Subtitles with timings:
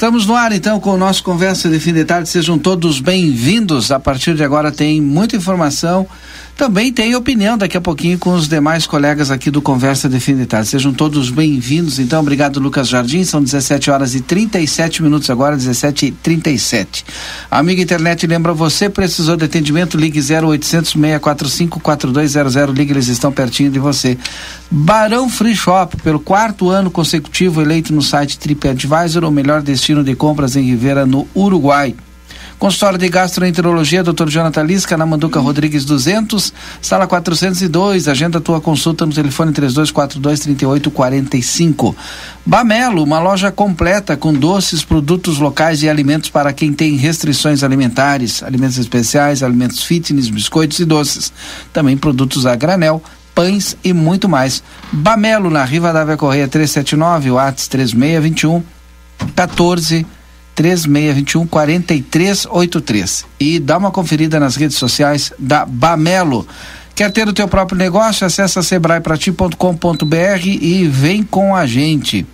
[0.00, 2.26] Estamos no ar então com o nosso Conversa de Fim de Tarde.
[2.26, 3.90] Sejam todos bem-vindos.
[3.90, 6.06] A partir de agora tem muita informação.
[6.60, 10.36] Também tem opinião daqui a pouquinho com os demais colegas aqui do Conversa de Fim
[10.36, 10.68] de Tarde.
[10.68, 11.98] Sejam todos bem-vindos.
[11.98, 13.24] Então, obrigado, Lucas Jardim.
[13.24, 17.06] São 17 horas e 37 minutos agora, 17 e 37.
[17.50, 19.96] Amiga internet, lembra você, precisou de atendimento?
[19.96, 22.76] Ligue 0800 645 4200.
[22.76, 24.18] Ligue, eles estão pertinho de você.
[24.70, 30.14] Barão Free Shop, pelo quarto ano consecutivo, eleito no site TripAdvisor, o melhor destino de
[30.14, 31.94] compras em Rivera, no Uruguai.
[32.60, 34.28] Consultório de Gastroenterologia, Dr.
[34.28, 38.06] Jonathan Lisca, na Manduca Rodrigues 200, sala 402.
[38.06, 41.94] Agenda tua consulta no telefone 3242-3845.
[42.44, 48.42] Bamelo, uma loja completa com doces, produtos locais e alimentos para quem tem restrições alimentares,
[48.42, 51.32] alimentos especiais, alimentos fitness, biscoitos e doces.
[51.72, 53.02] Também produtos a granel,
[53.34, 54.62] pães e muito mais.
[54.92, 58.62] Bamelo, na Riva da Correia 379, Whats 3621
[59.34, 60.06] 14
[60.60, 66.46] 3621 4383 e dá uma conferida nas redes sociais da Bamelo.
[66.94, 68.26] Quer ter o teu próprio negócio?
[68.26, 72.26] Acesse sebraeprati.com.br e vem com a gente.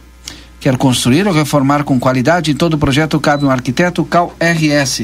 [0.59, 2.51] Quer construir ou reformar com qualidade?
[2.51, 5.03] Em todo projeto cabe um arquiteto Cal RS.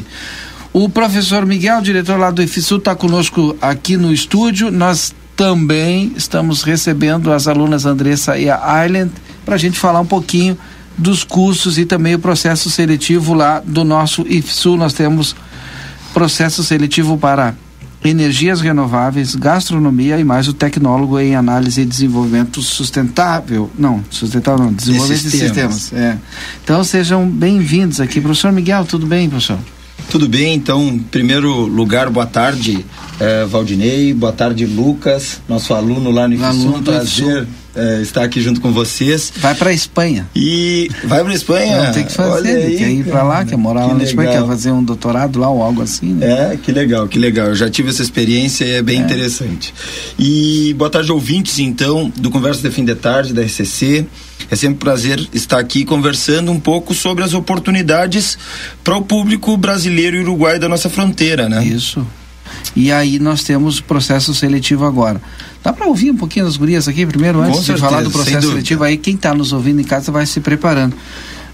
[0.73, 4.69] O professor Miguel, diretor lá do IFSU, está conosco aqui no estúdio.
[4.69, 9.13] Nós também estamos recebendo as alunas Andressa e a Island
[9.45, 10.59] para a gente falar um pouquinho
[10.97, 14.77] dos cursos e também o processo seletivo lá do nosso IFSU.
[14.77, 15.35] Nós temos
[16.13, 17.55] processo seletivo para
[18.05, 23.71] energias renováveis, gastronomia e mais o tecnólogo em análise e desenvolvimento sustentável.
[23.79, 25.75] Não, sustentável não, desenvolvimento de sistemas.
[25.75, 26.19] sistemas é.
[26.63, 28.21] Então sejam bem-vindos aqui.
[28.21, 29.59] Professor Miguel, tudo bem, professor?
[30.11, 32.85] Tudo bem, então, em primeiro lugar, boa tarde,
[33.21, 38.41] eh, Valdinei, boa tarde, Lucas, nosso aluno lá no IFSU, um prazer é, estar aqui
[38.41, 39.33] junto com vocês.
[39.37, 40.29] Vai para Espanha.
[40.35, 41.85] E vai para Espanha?
[41.85, 44.31] Não, tem que fazer, aí, quer ir para lá, quer morar que lá na Espanha,
[44.31, 46.15] quer fazer um doutorado lá ou algo assim.
[46.15, 46.53] Né?
[46.53, 47.49] É, que legal, que legal.
[47.49, 49.05] Eu já tive essa experiência e é bem é.
[49.05, 49.75] interessante.
[50.19, 54.07] E boa tarde, ouvintes, então, do Conversa de Fim de Tarde, da RCC.
[54.51, 58.37] É sempre um prazer estar aqui conversando um pouco sobre as oportunidades
[58.85, 61.65] para o público brasileiro e uruguaio da nossa fronteira, né?
[61.65, 62.07] Isso.
[62.75, 65.21] E aí nós temos processo seletivo agora.
[65.63, 68.85] Dá para ouvir um pouquinho das gurias aqui primeiro, antes de falar do processo seletivo?
[68.85, 70.97] Aí quem está nos ouvindo em casa vai se preparando.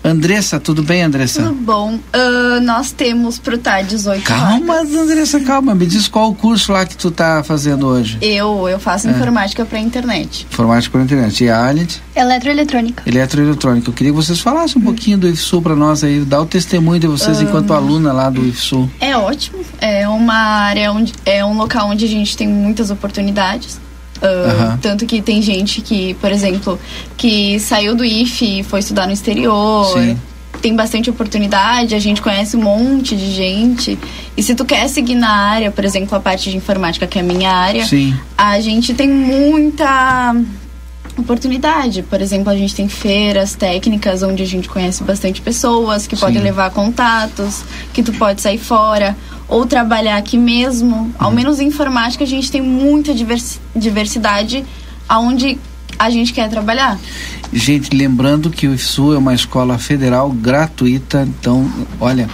[0.02, 1.42] Andressa, tudo bem, Andressa?
[1.42, 1.94] Tudo bom.
[1.94, 4.94] Uh, nós temos pro TAR 18 Calma, horas.
[4.94, 5.74] Andressa, calma.
[5.74, 8.18] Me diz qual o curso lá que tu tá fazendo hoje.
[8.20, 9.10] Eu, eu faço é.
[9.10, 10.46] informática para internet.
[10.50, 11.44] Informática para internet.
[11.44, 12.00] E a Alit?
[12.14, 13.02] Eletroeletrônica.
[13.06, 13.90] Eletroeletrônica.
[13.90, 17.00] Eu queria que vocês falassem um pouquinho do IFSU para nós aí, dar o testemunho
[17.00, 18.88] de vocês enquanto aluna lá do IFSU.
[19.00, 19.58] É ótimo.
[19.80, 23.80] É uma área onde é um local onde a gente tem muitas oportunidades.
[24.22, 24.78] Uh, uhum.
[24.78, 26.78] Tanto que tem gente que, por exemplo,
[27.16, 29.86] que saiu do IFE e foi estudar no exterior.
[29.92, 30.18] Sim.
[30.60, 33.96] Tem bastante oportunidade, a gente conhece um monte de gente.
[34.36, 37.22] E se tu quer seguir na área, por exemplo, a parte de informática, que é
[37.22, 38.16] a minha área, Sim.
[38.36, 40.34] a gente tem muita
[41.16, 42.02] oportunidade.
[42.02, 46.22] Por exemplo, a gente tem feiras técnicas onde a gente conhece bastante pessoas que Sim.
[46.22, 47.62] podem levar contatos,
[47.92, 49.16] que tu pode sair fora
[49.48, 51.12] ou trabalhar aqui mesmo.
[51.18, 51.34] Ao uhum.
[51.34, 53.12] menos em informática a gente tem muita
[53.74, 54.64] diversidade
[55.08, 55.58] aonde
[55.98, 56.98] a gente quer trabalhar.
[57.52, 61.68] Gente, lembrando que o IFSU é uma escola federal gratuita, então,
[61.98, 62.28] olha,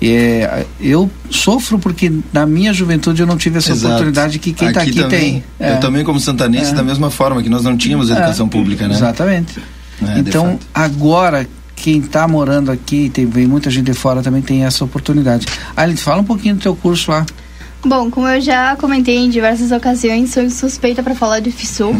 [0.00, 3.94] É, eu sofro porque na minha juventude eu não tive essa Exato.
[3.94, 5.44] oportunidade que quem está aqui, aqui também, tem.
[5.58, 5.72] É.
[5.72, 6.74] Eu também como santanense é.
[6.74, 8.12] da mesma forma que nós não tínhamos é.
[8.12, 8.94] educação pública, né?
[8.94, 9.58] Exatamente.
[10.00, 11.48] É, então agora
[11.78, 15.46] quem está morando aqui, tem vem muita gente de fora também tem essa oportunidade.
[15.76, 17.24] Aline, fala um pouquinho do teu curso lá.
[17.84, 21.94] Bom, como eu já comentei em diversas ocasiões, sou suspeita para falar do FISU.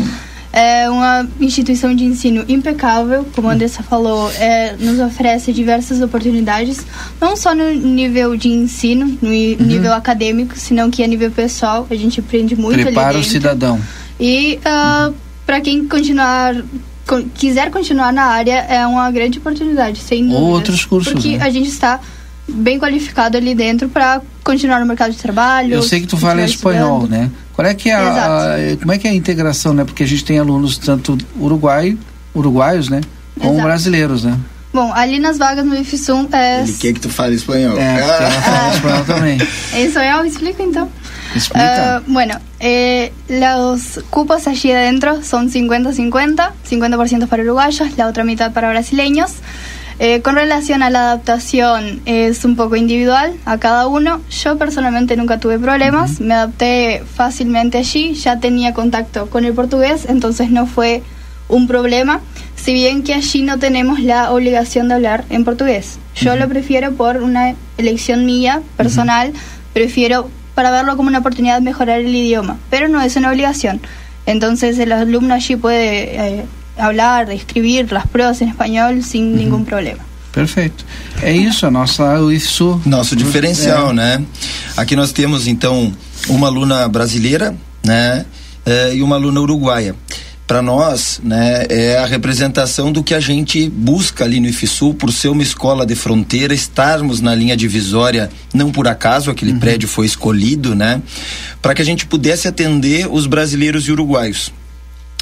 [0.53, 6.85] É uma instituição de ensino impecável, como a Andressa falou, é, nos oferece diversas oportunidades,
[7.21, 9.57] não só no nível de ensino, no uhum.
[9.61, 13.29] nível acadêmico, senão que a nível pessoal, a gente aprende muito Prepara ali dentro.
[13.29, 13.81] o cidadão.
[14.19, 15.15] E uh, uhum.
[15.47, 16.57] para quem continuar
[17.35, 20.41] quiser continuar na área, é uma grande oportunidade, sem dúvida.
[20.41, 21.45] Outros cursos, Porque né?
[21.45, 22.01] a gente está
[22.49, 25.75] bem qualificado ali dentro para continuar no mercado de trabalho.
[25.75, 27.21] Eu sei que tu fala espanhol, estudando.
[27.21, 27.31] né?
[27.53, 29.85] Qual é que é a, a, como é que é a integração, né?
[29.85, 31.97] Porque a gente tem alunos tanto uruguai,
[32.35, 33.01] uruguaios, né,
[33.39, 33.67] como Exato.
[33.67, 34.39] brasileiros, né?
[34.73, 36.61] Bom, ali nas vagas no IFSUM é...
[36.61, 37.77] Ele quer que tu fale espanhol.
[37.79, 37.99] É, ah.
[37.99, 39.39] ela fala espanhol também.
[39.73, 40.89] Em espanhol, explica então.
[41.39, 42.03] Explica.
[42.07, 48.53] Uh, bueno, eh, los cupos allí adentro son 50-50, 50%, para uruguayos, la otra mitad
[48.53, 49.33] para brasileños.
[50.01, 54.21] Eh, con relación a la adaptación, es un poco individual a cada uno.
[54.31, 60.07] Yo personalmente nunca tuve problemas, me adapté fácilmente allí, ya tenía contacto con el portugués,
[60.09, 61.03] entonces no fue
[61.49, 62.21] un problema,
[62.55, 65.99] si bien que allí no tenemos la obligación de hablar en portugués.
[66.15, 69.33] Yo lo prefiero por una elección mía, personal,
[69.73, 73.81] prefiero para verlo como una oportunidad de mejorar el idioma, pero no es una obligación.
[74.27, 76.39] Entonces el alumno allí puede...
[76.41, 76.45] Eh,
[76.79, 79.37] hablar, escrever as provas em espanhol sem uhum.
[79.37, 79.99] nenhum problema.
[80.33, 80.85] Perfeito.
[81.21, 82.83] É isso, a nossa UIFSU.
[82.87, 83.95] Nosso diferencial, é.
[83.95, 84.25] né?
[84.77, 85.93] Aqui nós temos então
[86.29, 88.25] uma aluna brasileira, né?
[88.65, 89.97] É, e uma aluna uruguaia.
[90.49, 95.13] Para nós, né, é a representação do que a gente busca ali no IFSU, por
[95.13, 99.59] ser uma escola de fronteira, estarmos na linha divisória, não por acaso aquele uhum.
[99.59, 101.03] prédio foi escolhido, né,
[101.61, 104.51] para que a gente pudesse atender os brasileiros e uruguaios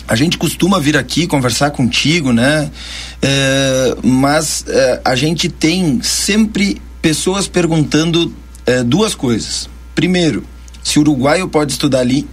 [0.08, 2.70] a gente costuma vir aqui conversar contigo, né?
[3.20, 8.32] É, mas é, a gente tem sempre pessoas perguntando
[8.64, 9.68] é, duas coisas.
[9.96, 10.44] Primeiro,
[10.82, 12.24] se o uruguaio pode estudar ali,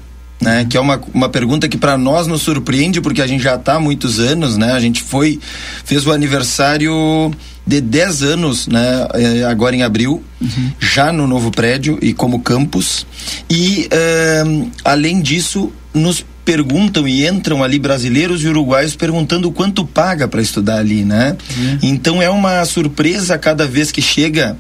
[0.44, 0.66] né?
[0.70, 3.76] Que é uma, uma pergunta que para nós nos surpreende porque a gente já está
[3.76, 4.74] há muitos anos, né?
[4.74, 5.40] A gente foi
[5.86, 7.32] fez o aniversário
[7.66, 9.08] de 10 anos, né?
[9.14, 10.72] É, agora em abril, uhum.
[10.80, 13.08] já no novo prédio e como campus.
[13.50, 14.44] E é,
[14.84, 20.78] além disso, nos perguntam e entram ali brasileiros e uruguaios perguntando quanto paga para estudar
[20.78, 21.38] ali, né?
[21.56, 21.80] Uhum.
[21.82, 24.58] Então é uma surpresa cada vez que chega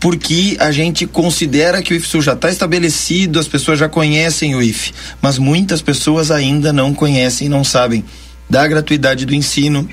[0.00, 4.62] porque a gente considera que o IFSU já está estabelecido, as pessoas já conhecem o
[4.62, 8.04] IF, mas muitas pessoas ainda não conhecem, não sabem
[8.48, 9.88] da gratuidade do ensino,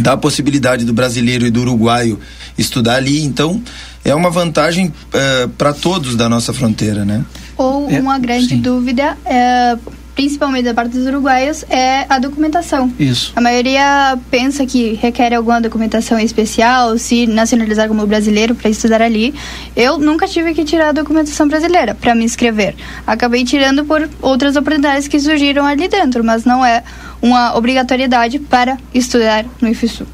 [0.00, 2.18] da possibilidade do brasileiro e do uruguaio
[2.56, 3.22] estudar ali.
[3.22, 3.62] Então,
[4.04, 7.24] é uma vantagem uh, eh, para todos da nossa fronteira, né?
[7.56, 8.60] Ou é, uma grande sim.
[8.60, 9.76] dúvida é
[10.14, 12.92] principalmente da parte dos uruguaios, é a documentação.
[12.98, 13.32] Isso.
[13.34, 19.34] A maioria pensa que requer alguma documentação especial, se nacionalizar como brasileiro para estudar ali.
[19.74, 22.74] Eu nunca tive que tirar a documentação brasileira para me inscrever.
[23.06, 26.82] Acabei tirando por outras oportunidades que surgiram ali dentro, mas não é
[27.20, 30.06] uma obrigatoriedade para estudar no IFSU.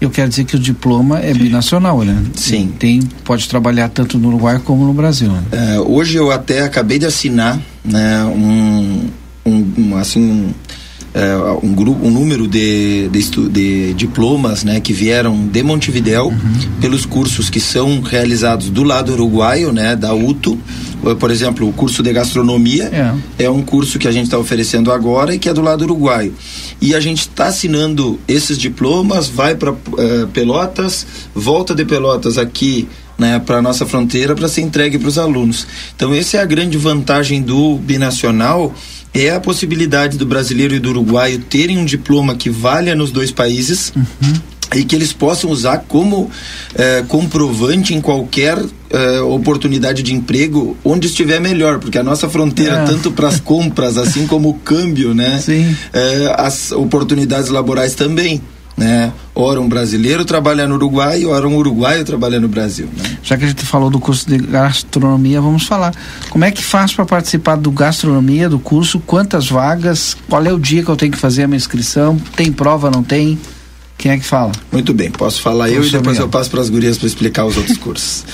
[0.00, 2.22] Eu quero dizer que o diploma é binacional, né?
[2.34, 2.72] Sim.
[2.78, 5.30] Tem, pode trabalhar tanto no Uruguai como no Brasil.
[5.30, 5.42] Né?
[5.52, 9.08] É, hoje eu até acabei de assinar né, um,
[9.44, 10.54] um, um assim um,
[11.14, 16.80] é, um grupo um número de, de, de, diplomas né que vieram de Montevidéu uhum.
[16.80, 20.58] pelos cursos que são realizados do lado uruguaio né da UTO
[21.20, 22.90] por exemplo o curso de gastronomia
[23.38, 25.82] é, é um curso que a gente está oferecendo agora e que é do lado
[25.82, 26.34] uruguaio
[26.80, 29.76] e a gente está assinando esses diplomas vai para uh,
[30.32, 35.66] Pelotas volta de Pelotas aqui né, para nossa fronteira para ser entregue para os alunos.
[35.94, 38.74] Então, essa é a grande vantagem do binacional
[39.14, 43.30] é a possibilidade do brasileiro e do uruguaio terem um diploma que valha nos dois
[43.30, 43.92] países.
[43.94, 44.34] Uhum.
[44.74, 46.28] E que eles possam usar como
[46.74, 48.58] eh, comprovante em qualquer
[48.90, 52.84] eh, oportunidade de emprego onde estiver melhor, porque a nossa fronteira, é.
[52.84, 55.38] tanto para as compras, assim como o câmbio, né?
[55.38, 55.76] Sim.
[55.92, 58.42] Eh, as oportunidades laborais também
[58.76, 59.12] né?
[59.34, 62.88] Ora um brasileiro trabalha no Uruguai, ora um uruguaio trabalha no Brasil.
[62.96, 63.18] Né?
[63.22, 65.94] Já que a gente falou do curso de gastronomia, vamos falar.
[66.30, 69.00] Como é que faz para participar do gastronomia, do curso?
[69.00, 70.16] Quantas vagas?
[70.28, 72.16] Qual é o dia que eu tenho que fazer a minha inscrição?
[72.36, 73.38] Tem prova, não tem?
[73.96, 74.52] Quem é que fala?
[74.70, 77.56] Muito bem, posso falar eu e depois eu passo para as gurias para explicar os
[77.56, 78.24] outros cursos.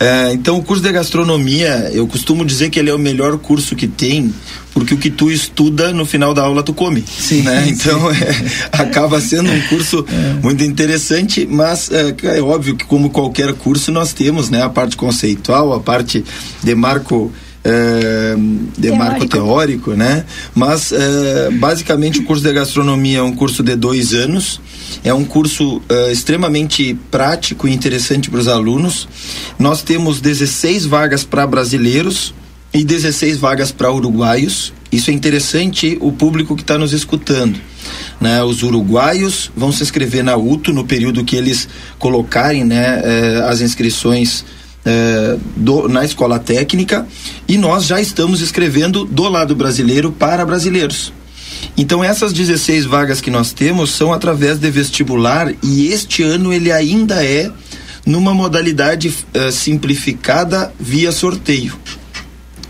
[0.00, 3.76] É, então, o curso de gastronomia, eu costumo dizer que ele é o melhor curso
[3.76, 4.34] que tem,
[4.74, 7.04] porque o que tu estuda no final da aula tu come.
[7.06, 7.42] Sim.
[7.42, 7.66] Né?
[7.68, 10.42] Então, é, acaba sendo um curso é.
[10.42, 14.96] muito interessante, mas é, é, óbvio que, como qualquer curso, nós temos né, a parte
[14.96, 16.24] conceitual, a parte
[16.62, 17.30] de marco
[17.64, 18.34] é,
[18.76, 18.98] de teórico.
[18.98, 20.24] marco teórico, né?
[20.54, 24.60] Mas é, basicamente o curso de gastronomia é um curso de dois anos,
[25.04, 29.08] é um curso é, extremamente prático e interessante para os alunos.
[29.58, 32.34] Nós temos 16 vagas para brasileiros
[32.72, 34.72] e 16 vagas para uruguaios.
[34.90, 37.58] Isso é interessante o público que está nos escutando.
[38.20, 41.68] Né, os uruguaios vão se inscrever na UTO no período que eles
[41.98, 44.44] colocarem né, é, as inscrições
[44.84, 47.06] é, do, na escola técnica
[47.48, 51.12] e nós já estamos escrevendo do lado brasileiro para brasileiros.
[51.76, 56.70] Então essas 16 vagas que nós temos são através de vestibular e este ano ele
[56.70, 57.50] ainda é
[58.04, 61.76] numa modalidade é, simplificada via sorteio.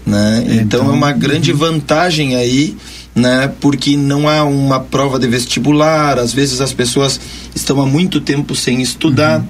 [0.04, 0.44] Né?
[0.46, 1.58] Então, então é uma grande uhum.
[1.58, 2.76] vantagem aí
[3.14, 3.52] né?
[3.60, 7.20] Porque não há uma prova de vestibular, às vezes as pessoas
[7.54, 9.40] estão há muito tempo sem estudar.
[9.40, 9.46] Uhum.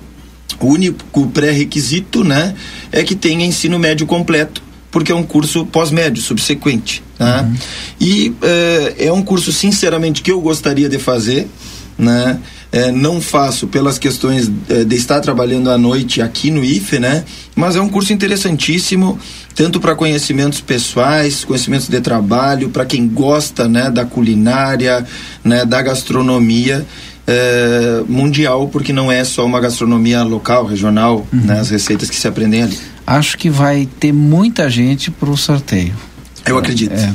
[0.61, 2.55] O único pré-requisito, né,
[2.93, 7.03] é que tenha ensino médio completo, porque é um curso pós-médio, subsequente.
[7.19, 7.41] Né?
[7.41, 7.55] Uhum.
[8.01, 11.49] E é, é um curso, sinceramente, que eu gostaria de fazer,
[11.99, 12.39] né?
[12.71, 17.23] É, não faço pelas questões é, de estar trabalhando à noite aqui no IFE, né?
[17.55, 19.19] Mas é um curso interessantíssimo,
[19.55, 25.05] tanto para conhecimentos pessoais, conhecimentos de trabalho, para quem gosta, né, da culinária,
[25.45, 26.87] né, da gastronomia
[27.27, 31.41] é, mundial, porque não é só uma gastronomia local, regional, uhum.
[31.41, 32.79] né, as receitas que se aprendem ali.
[33.07, 35.95] Acho que vai ter muita gente para o sorteio.
[36.47, 36.95] Eu acredito.
[36.95, 37.13] É.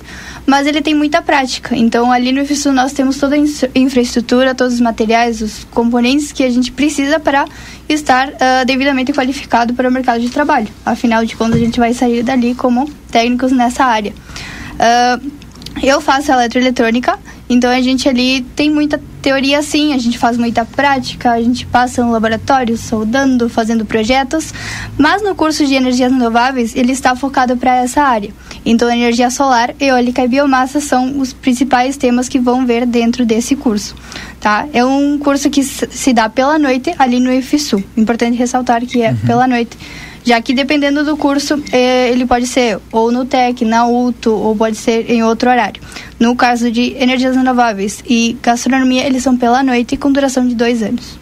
[0.48, 1.76] mas ele tem muita prática.
[1.76, 3.40] Então, ali no IFSU nós temos toda a
[3.76, 7.46] infraestrutura, todos os materiais, os componentes que a gente precisa para
[7.88, 10.70] estar uh, devidamente qualificado para o mercado de trabalho.
[10.86, 14.14] Afinal de contas, a gente vai sair dali como técnicos nessa área.
[14.74, 15.44] Uh,
[15.82, 17.18] eu faço eletroeletrônica,
[17.50, 21.66] então a gente ali tem muita teoria sim, a gente faz muita prática, a gente
[21.66, 24.54] passa no laboratório soldando, fazendo projetos,
[24.98, 28.32] mas no curso de energias renováveis ele está focado para essa área.
[28.66, 33.56] Então energia solar, eólica e biomassa são os principais temas que vão ver dentro desse
[33.56, 33.96] curso,
[34.40, 34.68] tá?
[34.74, 37.84] É um curso que se dá pela noite ali no IFSU.
[37.98, 39.18] Importante ressaltar que é uhum.
[39.18, 39.78] pela noite
[40.24, 44.56] já que dependendo do curso, eh, ele pode ser ou no TEC, na UTO, ou
[44.56, 45.82] pode ser em outro horário.
[46.20, 50.82] No caso de energias renováveis e gastronomia, eles são pela noite com duração de dois
[50.82, 51.20] anos.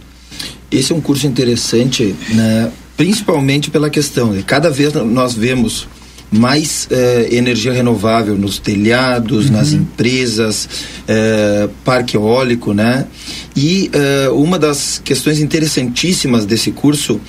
[0.72, 2.72] Esse é um curso interessante, né?
[2.96, 5.88] principalmente pela questão de cada vez nós vemos
[6.32, 9.52] mais eh, energia renovável nos telhados, uhum.
[9.52, 10.70] nas empresas,
[11.06, 13.06] eh, parque eólico, né?
[13.54, 17.20] E eh, uma das questões interessantíssimas desse curso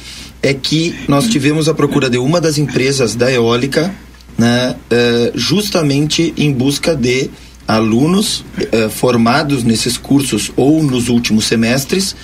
[0.43, 3.95] é que nós tivemos a procura de uma das empresas da eólica,
[4.37, 7.31] né, uh, justamente em busca de
[7.67, 12.17] alunos uh, formados nesses cursos ou nos últimos semestres,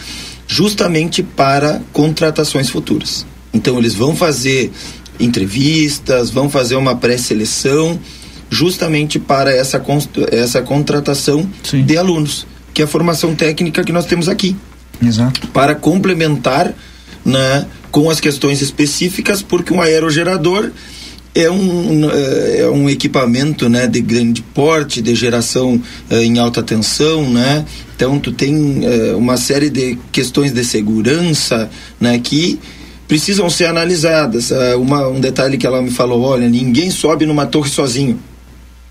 [0.46, 3.24] justamente para contratações futuras.
[3.52, 4.72] Então eles vão fazer
[5.20, 7.98] entrevistas, vão fazer uma pré-seleção,
[8.50, 9.82] justamente para essa,
[10.32, 11.84] essa contratação Sim.
[11.84, 14.56] de alunos, que é a formação técnica que nós temos aqui.
[15.02, 15.46] Exato.
[15.48, 16.74] Para complementar
[17.24, 20.70] né, com as questões específicas, porque um aerogerador
[21.34, 25.80] é um, é um equipamento né, de grande porte, de geração
[26.10, 27.64] é, em alta tensão, né?
[27.94, 32.58] Então tu tem é, uma série de questões de segurança né, que
[33.06, 34.50] precisam ser analisadas.
[34.50, 38.18] É, uma, um detalhe que ela me falou, olha, ninguém sobe numa torre sozinho.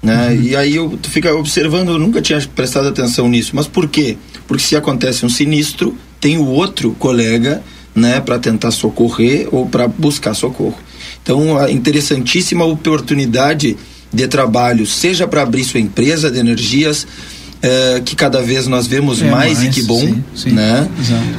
[0.01, 0.30] Né?
[0.30, 0.42] Uhum.
[0.42, 3.51] E aí eu, tu fica observando, eu nunca tinha prestado atenção nisso.
[3.54, 4.18] Mas por quê?
[4.48, 7.62] Porque se acontece um sinistro, tem o outro colega
[7.98, 10.77] né, para tentar socorrer ou para buscar socorro.
[11.24, 13.75] Então, a interessantíssima oportunidade
[14.13, 17.08] de trabalho, seja para abrir sua empresa de energias,
[17.60, 20.88] é, que cada vez nós vemos é mais, mais, e que bom, sim, sim, né?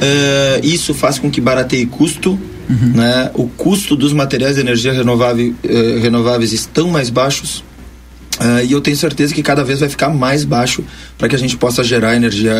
[0.01, 2.37] É, isso faz com que barateie custo,
[2.69, 2.91] uhum.
[2.93, 3.31] né?
[3.35, 7.63] O custo dos materiais de energia renovável, eh, renováveis estão mais baixos,
[8.39, 10.81] Uh, e eu tenho certeza que cada vez vai ficar mais baixo
[11.17, 12.53] para que a gente possa gerar energia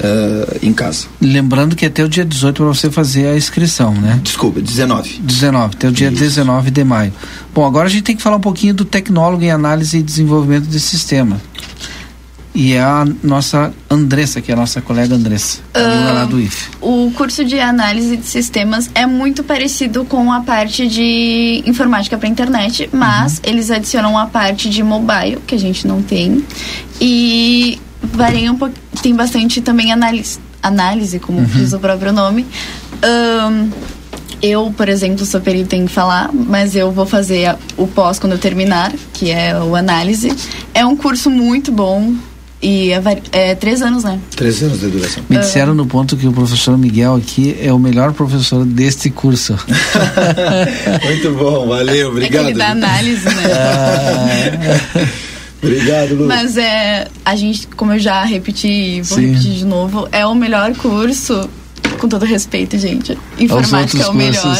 [0.00, 1.06] uh, em casa.
[1.20, 4.18] Lembrando que até o dia 18 para você fazer a inscrição, né?
[4.22, 5.20] Desculpa, 19.
[5.20, 6.18] 19, até o dia Isso.
[6.18, 7.12] 19 de maio.
[7.54, 10.66] Bom, agora a gente tem que falar um pouquinho do tecnólogo em análise e desenvolvimento
[10.66, 11.38] de sistema
[12.54, 16.70] e é a nossa Andressa, que é a nossa colega Andressa, uh, lá do IF.
[16.80, 22.28] O curso de análise de sistemas é muito parecido com a parte de informática para
[22.28, 23.40] internet, mas uhum.
[23.44, 26.44] eles adicionam a parte de mobile, que a gente não tem,
[27.00, 31.46] e varia um pouco, tem bastante também análise, análise como uhum.
[31.46, 32.46] diz o próprio nome.
[33.02, 33.70] Um,
[34.40, 38.38] eu, por exemplo, sou perita em falar, mas eu vou fazer o pós quando eu
[38.38, 40.30] terminar, que é o análise.
[40.74, 42.14] É um curso muito bom,
[42.64, 43.02] e é,
[43.32, 44.18] é, três anos, né?
[44.34, 45.22] Três anos de duração.
[45.28, 49.10] Me disseram uh, no ponto que o professor Miguel aqui é o melhor professor deste
[49.10, 49.54] curso.
[51.04, 52.40] Muito bom, valeu, obrigado.
[52.40, 54.80] É que ele dá análise, né?
[55.62, 56.26] Obrigado, Lu.
[56.26, 59.28] Mas é, a gente, como eu já repeti, vou Sim.
[59.28, 61.48] repetir de novo, é o melhor curso
[62.04, 63.16] com todo respeito, gente.
[63.38, 64.58] Informática é o melhor.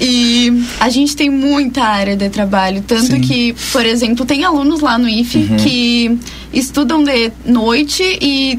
[0.00, 3.20] E a gente tem muita área de trabalho, tanto Sim.
[3.20, 5.56] que, por exemplo, tem alunos lá no IFE uhum.
[5.56, 6.18] que
[6.52, 8.58] estudam de noite e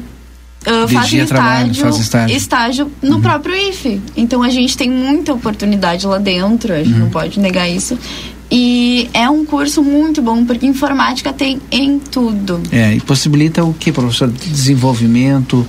[0.64, 3.20] Uh, fazem estágio, faz estágio, estágio no uhum.
[3.20, 4.00] próprio IFE.
[4.16, 7.00] Então a gente tem muita oportunidade lá dentro, a gente uhum.
[7.00, 7.98] não pode negar isso.
[8.54, 12.62] E é um curso muito bom, porque informática tem em tudo.
[12.70, 14.28] É, e possibilita o que, professor?
[14.28, 15.66] Desenvolvimento.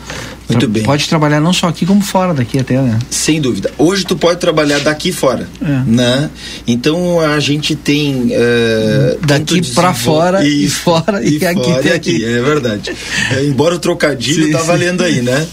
[0.49, 0.83] Muito bem.
[0.83, 2.99] Pode trabalhar não só aqui, como fora daqui até, né?
[3.09, 3.71] Sem dúvida.
[3.77, 5.81] Hoje tu pode trabalhar daqui fora, é.
[5.87, 6.29] né?
[6.67, 8.33] Então a gente tem...
[8.33, 12.25] Uh, daqui para fora e, e fora e, e aqui fora, e aqui.
[12.25, 12.91] É verdade.
[13.31, 14.67] é, embora o trocadilho sim, tá sim.
[14.67, 15.47] valendo aí, né?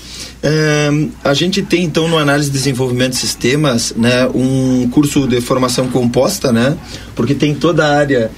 [1.22, 5.88] A gente tem então no análise e desenvolvimento de sistemas, né, um curso de formação
[5.88, 6.76] composta, né,
[7.14, 8.30] porque tem toda a área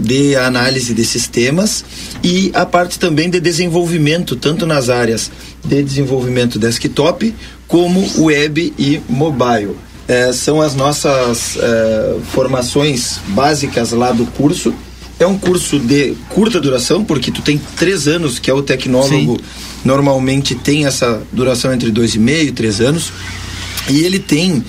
[0.00, 1.84] de análise de sistemas
[2.22, 5.30] e a parte também de desenvolvimento, tanto nas áreas
[5.62, 7.34] de desenvolvimento desktop
[7.68, 9.76] como web e mobile.
[10.06, 14.74] Uh, são as nossas uh, formações básicas lá do curso.
[15.18, 19.38] É um curso de curta duração, porque tu tem três anos, que é o tecnólogo.
[19.38, 23.12] Sim normalmente tem essa duração entre dois e meio, três anos.
[23.88, 24.64] E ele tem,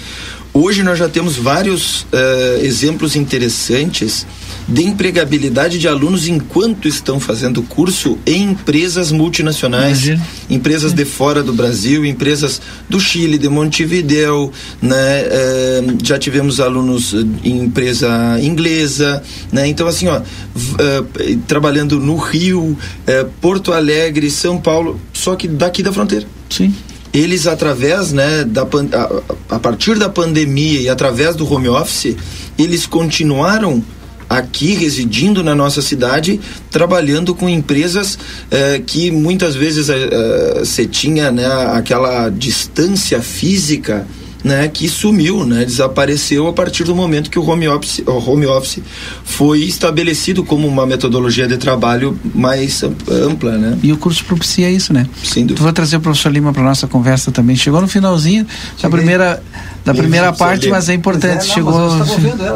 [0.54, 4.28] hoje nós já temos vários uh, exemplos interessantes
[4.68, 10.28] de empregabilidade de alunos enquanto estão fazendo curso em empresas multinacionais, Imagina.
[10.50, 14.52] empresas de fora do Brasil, empresas do Chile, de Montevideo,
[14.82, 14.96] né?
[14.98, 19.68] É, já tivemos alunos em empresa inglesa, né?
[19.68, 25.84] Então assim, ó, é, trabalhando no Rio, é, Porto Alegre, São Paulo, só que daqui
[25.84, 26.26] da fronteira.
[26.50, 26.74] Sim
[27.14, 32.14] eles através né da a, a, partir da pandemia e através do home office
[32.60, 33.82] eles continuaram
[34.30, 36.40] aqui residindo na nossa cidade,
[36.72, 38.18] trabalhando com empresas
[38.52, 44.06] eh, que muitas vezes eh, você tinha né, aquela distância física
[44.46, 48.46] né, que sumiu, né, desapareceu a partir do momento que o home office, o home
[48.46, 48.80] office
[49.24, 53.76] foi estabelecido como uma metodologia de trabalho mais ampla, né?
[53.82, 55.08] E o curso propicia isso, né?
[55.24, 55.56] Sem dúvida.
[55.56, 57.56] Tu vai trazer o professor Lima para nossa conversa também.
[57.56, 58.46] Chegou no finalzinho
[58.78, 58.82] Cheguei.
[58.84, 59.44] da primeira
[59.84, 61.46] da primeira parte, mas é importante.
[61.46, 61.90] É, não, Chegou.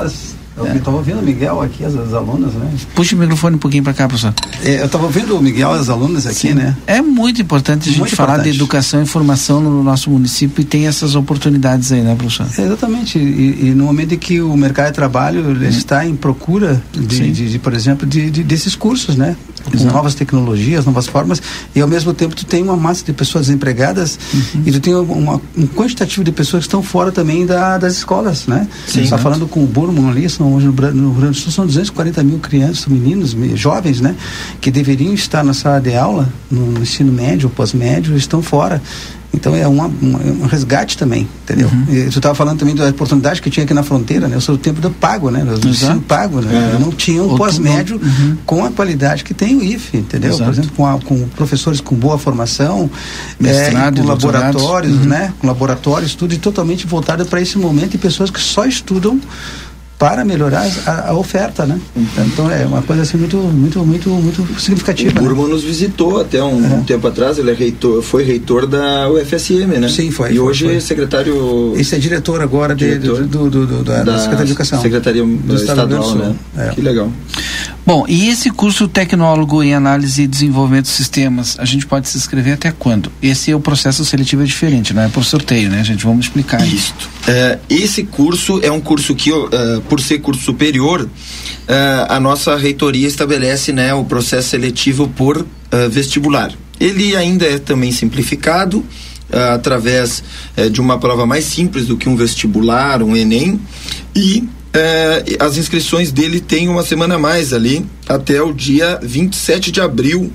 [0.03, 0.28] Mas
[0.65, 2.71] eu eu estava ouvindo o Miguel aqui, as, as, alunas, né?
[2.95, 4.33] Puxa o microfone um pouquinho para cá, professor.
[4.63, 6.53] É, eu estava ouvindo o Miguel e as alunas aqui, Sim.
[6.53, 6.75] né?
[6.87, 8.51] É muito importante a gente muito falar importante.
[8.51, 12.47] de educação e formação no nosso município e tem essas oportunidades aí, né, professor?
[12.57, 13.17] É, exatamente.
[13.17, 15.63] E, e, no momento em que o mercado de trabalho hum.
[15.63, 19.35] está em procura de, de, de por exemplo, de, desses cursos, né?
[19.69, 21.41] Com novas tecnologias, novas formas,
[21.75, 24.63] e ao mesmo tempo tu tem uma massa de pessoas desempregadas uhum.
[24.65, 28.47] e tu tem uma, um quantitativo de pessoas que estão fora também da, das escolas,
[28.47, 28.67] né?
[28.88, 31.51] Sim, Só falando com o Burman ali, são, hoje no, no Rio Grande do Sul
[31.51, 34.15] são 240 mil crianças, meninos, jovens, né?
[34.60, 38.82] Que deveriam estar na sala de aula, no, no ensino médio, pós-médio, estão fora.
[39.33, 41.67] Então é uma, uma, um resgate também, entendeu?
[41.67, 41.85] Uhum.
[41.85, 44.35] Você estava falando também da oportunidade que tinha aqui na fronteira, né?
[44.35, 45.43] Eu sou do tempo do pago, né?
[45.43, 46.75] Do ensino pago, né?
[46.75, 46.79] É.
[46.79, 48.37] não tinha um pós-médio uhum.
[48.45, 50.31] com a qualidade que tem o IFE, entendeu?
[50.31, 50.45] Exato.
[50.45, 52.89] Por exemplo, com, a, com professores com boa formação,
[53.39, 55.05] Mestrado, é, com laboratórios, uhum.
[55.05, 55.33] né?
[55.39, 59.19] Com laboratórios, tudo e totalmente voltado para esse momento e pessoas que só estudam
[59.99, 61.77] para melhorar a, a, oferta, né?
[62.25, 65.19] Então é uma coisa assim muito, muito, muito, muito significativa.
[65.19, 65.51] O Burman né?
[65.51, 67.38] nos visitou até um, tempo atrás.
[67.38, 69.89] Ele é reitor, foi reitor da UFSM, né?
[69.89, 70.31] Sim, foi.
[70.31, 70.75] E foi, hoje foi.
[70.77, 71.73] é secretário.
[71.75, 74.81] Esse é diretor agora diretor de, do, do, do, da, da, Secretaria de Educação.
[74.81, 76.35] Secretaria do Estadual, né?
[76.57, 76.69] É.
[76.69, 77.12] Que legal.
[77.89, 82.17] Bom, e esse curso tecnólogo em análise e desenvolvimento de sistemas, a gente pode se
[82.17, 83.12] inscrever até quando?
[83.19, 86.06] Esse é o processo seletivo é diferente, não é por sorteio, né, gente?
[86.06, 86.93] Vamos explicar isso.
[87.28, 89.49] É, esse curso é um curso que, uh,
[89.89, 91.10] por ser curso superior, uh,
[92.08, 95.47] a nossa reitoria estabelece né, o processo seletivo por uh,
[95.89, 96.54] vestibular.
[96.80, 98.86] Ele ainda é também simplificado,
[99.54, 100.23] através
[100.71, 103.60] de uma prova mais simples do que um vestibular, um Enem,
[104.15, 109.71] e é, as inscrições dele tem uma semana a mais ali, até o dia 27
[109.71, 110.32] de abril,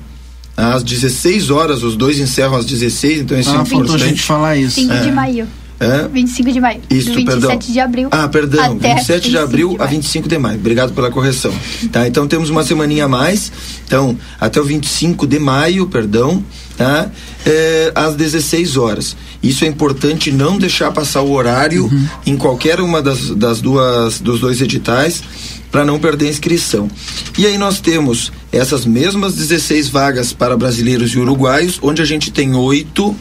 [0.56, 1.82] às 16 horas.
[1.82, 4.02] Os dois encerram às 16, então isso ah, é importante.
[4.02, 4.80] a gente falar isso.
[4.80, 5.00] 5 é.
[5.00, 5.48] de maio.
[5.80, 6.08] É?
[6.08, 6.80] 25 de maio.
[6.88, 7.58] Isso, do 27 perdão.
[7.58, 8.08] de abril.
[8.10, 8.78] Ah, perdão.
[8.78, 10.58] 27 de abril de a 25 de maio.
[10.58, 11.52] Obrigado pela correção.
[11.92, 12.06] Tá?
[12.06, 13.52] Então temos uma semaninha a mais.
[13.86, 16.42] Então, até o 25 de maio, perdão,
[16.76, 17.10] tá?
[17.46, 19.16] É, às 16 horas.
[19.42, 22.08] Isso é importante não deixar passar o horário uhum.
[22.26, 25.22] em qualquer uma das, das duas dos dois editais
[25.70, 26.88] para não perder a inscrição.
[27.36, 32.30] E aí nós temos essas mesmas 16 vagas para brasileiros e uruguaios, onde a gente
[32.30, 33.14] tem oito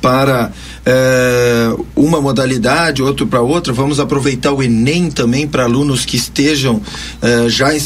[0.00, 0.52] para
[0.84, 3.72] é, uma modalidade, outro para outra.
[3.72, 6.80] Vamos aproveitar o Enem também para alunos que estejam
[7.22, 7.80] é, já, é,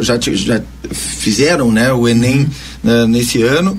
[0.00, 2.48] já, já fizeram né, o Enem
[2.82, 3.06] uhum.
[3.06, 3.76] nesse ano.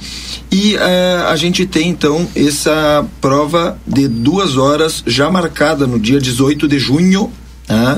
[0.51, 6.67] E a gente tem então essa prova de duas horas já marcada no dia 18
[6.67, 7.31] de junho.
[7.67, 7.97] Tá?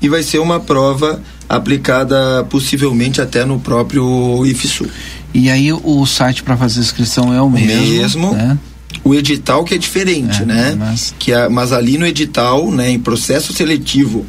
[0.00, 4.86] E vai ser uma prova aplicada possivelmente até no próprio IFSU.
[5.32, 7.82] E aí o site para fazer inscrição é o mesmo?
[7.82, 8.34] O mesmo.
[8.34, 8.58] Né?
[9.04, 10.76] O edital que é diferente, é, né?
[10.78, 11.14] Mas...
[11.18, 14.26] Que é, mas ali no edital, né, em processo seletivo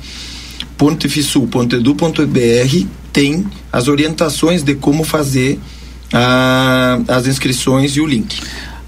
[1.05, 5.59] .ifsul.edu.br tem as orientações de como fazer
[6.13, 8.39] a, as inscrições e o link.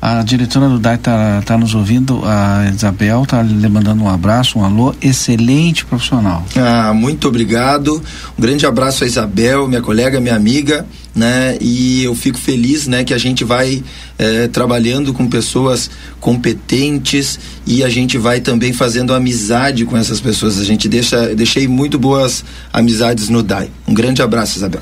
[0.01, 4.57] A diretora do DAI está tá nos ouvindo, a Isabel está lhe mandando um abraço,
[4.57, 6.43] um alô, excelente profissional.
[6.55, 8.01] Ah, muito obrigado.
[8.35, 11.55] Um grande abraço a Isabel, minha colega, minha amiga, né?
[11.61, 13.83] E eu fico feliz, né, que a gente vai
[14.17, 20.59] eh, trabalhando com pessoas competentes e a gente vai também fazendo amizade com essas pessoas.
[20.59, 23.69] A gente deixa, deixei muito boas amizades no DAI.
[23.87, 24.81] Um grande abraço, Isabel.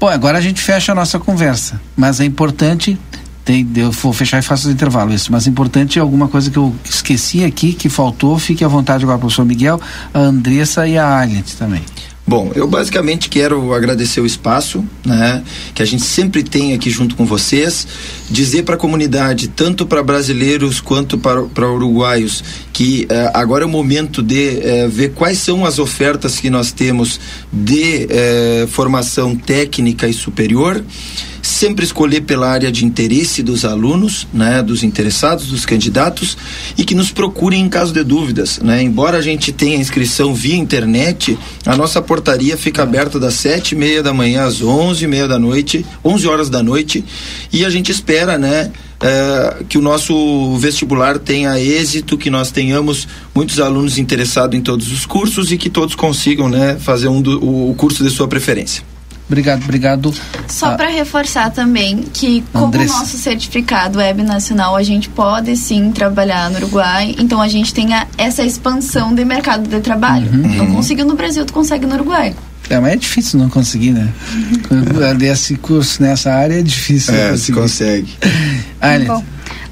[0.00, 2.98] Bom, agora a gente fecha a nossa conversa, mas é importante
[3.46, 6.58] tem, eu vou fechar e faço o intervalo isso, mas importante é alguma coisa que
[6.58, 9.80] eu esqueci aqui, que faltou, fique à vontade agora, professor Miguel,
[10.12, 11.80] a Andressa e a Aliet também.
[12.26, 17.14] Bom, eu basicamente quero agradecer o espaço, né, que a gente sempre tem aqui junto
[17.14, 17.86] com vocês,
[18.28, 23.70] dizer para a comunidade, tanto para brasileiros quanto para uruguaios, que eh, agora é o
[23.70, 27.20] momento de eh, ver quais são as ofertas que nós temos
[27.52, 30.82] de eh, formação técnica e superior
[31.46, 36.36] sempre escolher pela área de interesse dos alunos, né, dos interessados, dos candidatos
[36.76, 38.82] e que nos procurem em caso de dúvidas, né?
[38.82, 43.78] Embora a gente tenha inscrição via internet, a nossa portaria fica aberta das sete e
[43.78, 47.04] meia da manhã às onze e meia da noite, onze horas da noite
[47.52, 48.72] e a gente espera, né?
[48.98, 54.90] É, que o nosso vestibular tenha êxito, que nós tenhamos muitos alunos interessados em todos
[54.90, 58.95] os cursos e que todos consigam né, fazer um do, o curso de sua preferência.
[59.28, 60.14] Obrigado, obrigado.
[60.48, 60.74] Só ah.
[60.76, 66.48] para reforçar também que como o nosso certificado web nacional, a gente pode sim trabalhar
[66.50, 70.30] no Uruguai, então a gente tem a, essa expansão de mercado de trabalho.
[70.30, 70.54] Uhum.
[70.56, 72.34] Não conseguiu no Brasil, tu consegue no Uruguai.
[72.68, 74.12] É, mas é difícil não conseguir, né?
[75.16, 77.14] Desse curso nessa área é difícil.
[77.14, 78.12] É, se consegue.
[79.06, 79.24] Bom,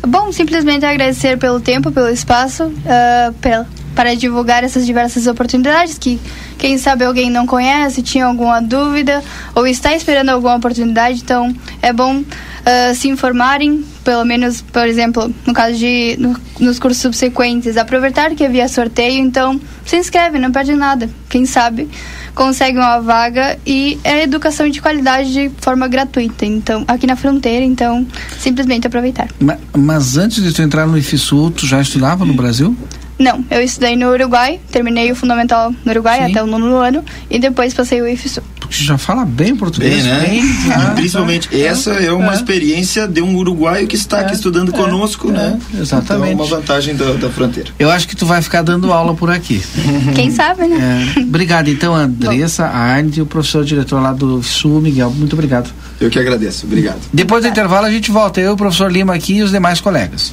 [0.06, 6.20] bom, simplesmente agradecer pelo tempo, pelo espaço, uh, pela, para divulgar essas diversas oportunidades que
[6.58, 9.22] quem sabe alguém não conhece, tinha alguma dúvida
[9.54, 15.32] ou está esperando alguma oportunidade, então é bom uh, se informarem, pelo menos, por exemplo,
[15.46, 20.50] no caso de no, nos cursos subsequentes, aproveitar que havia sorteio, então se inscreve, não
[20.50, 21.08] perde nada.
[21.28, 21.88] Quem sabe
[22.34, 26.44] consegue uma vaga e é educação de qualidade de forma gratuita.
[26.44, 28.06] Então, aqui na fronteira, então,
[28.38, 29.28] simplesmente aproveitar.
[29.38, 32.76] Mas, mas antes de tu entrar no IFSU, tu já estudava no Brasil?
[33.18, 36.30] Não, eu estudei no Uruguai, terminei o fundamental no Uruguai Sim.
[36.30, 38.42] até o nono ano e depois passei o IFSU.
[38.58, 40.20] Porque já fala bem português, bem, né?
[40.28, 40.42] Bem,
[40.74, 41.56] ah, principalmente tá.
[41.56, 42.34] essa é uma é.
[42.34, 44.20] experiência de um uruguaio que está é.
[44.22, 44.76] aqui estudando é.
[44.76, 45.58] conosco, né?
[45.74, 46.32] É, exatamente.
[46.32, 47.70] Então, uma vantagem da, da, fronteira.
[47.78, 49.62] Eu acho que tu vai ficar dando aula por aqui.
[50.14, 51.12] Quem sabe, né?
[51.16, 51.20] É.
[51.20, 55.10] Obrigado, então, Andressa, Arne e o professor diretor lá do Sul, Miguel.
[55.10, 55.70] Muito obrigado.
[56.00, 56.66] Eu que agradeço.
[56.66, 57.00] Obrigado.
[57.12, 60.32] Depois do intervalo a gente volta, eu, o professor Lima aqui e os demais colegas.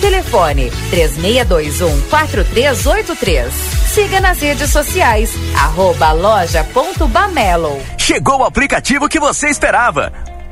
[0.00, 3.52] Telefone 3621 4383.
[3.92, 7.78] Siga nas redes sociais, arroba loja.bamelo.
[7.98, 10.31] Chegou o aplicativo que você esperava.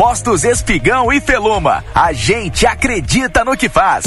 [0.00, 1.84] Postos Espigão e Feluma.
[1.94, 4.06] A gente acredita no que faz.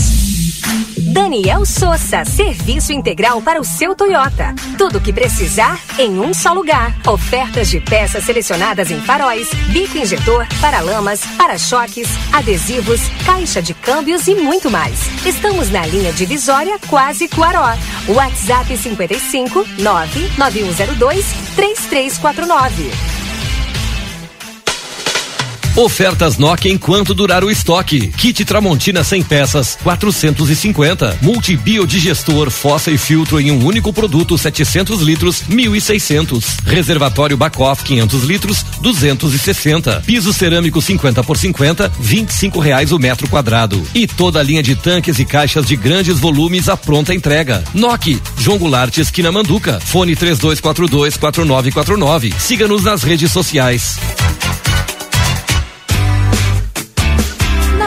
[1.14, 4.56] Daniel Souza, serviço integral para o seu Toyota.
[4.76, 6.96] Tudo o que precisar em um só lugar.
[7.06, 14.34] Ofertas de peças selecionadas em faróis, bico injetor, paralamas, para-choques, adesivos, caixa de câmbios e
[14.34, 15.00] muito mais.
[15.24, 17.72] Estamos na linha divisória Quase Cuaró.
[18.08, 21.24] WhatsApp 55 99102
[21.56, 23.23] 3349.
[25.76, 28.10] Ofertas Nokia enquanto durar o estoque.
[28.10, 31.18] Kit Tramontina 100 peças, 450.
[31.20, 36.44] Multibiodigestor, fossa e filtro em um único produto, 700 litros, 1.600.
[36.64, 40.04] Reservatório Bacoff 500 litros, 260.
[40.06, 43.82] Piso cerâmico 50 por 50, 25 reais o metro quadrado.
[43.96, 47.64] E toda a linha de tanques e caixas de grandes volumes à pronta entrega.
[47.74, 49.80] Nokia, João Goulart, esquina Manduca.
[49.80, 52.32] Fone 3242 4949.
[52.38, 53.98] Siga-nos nas redes sociais.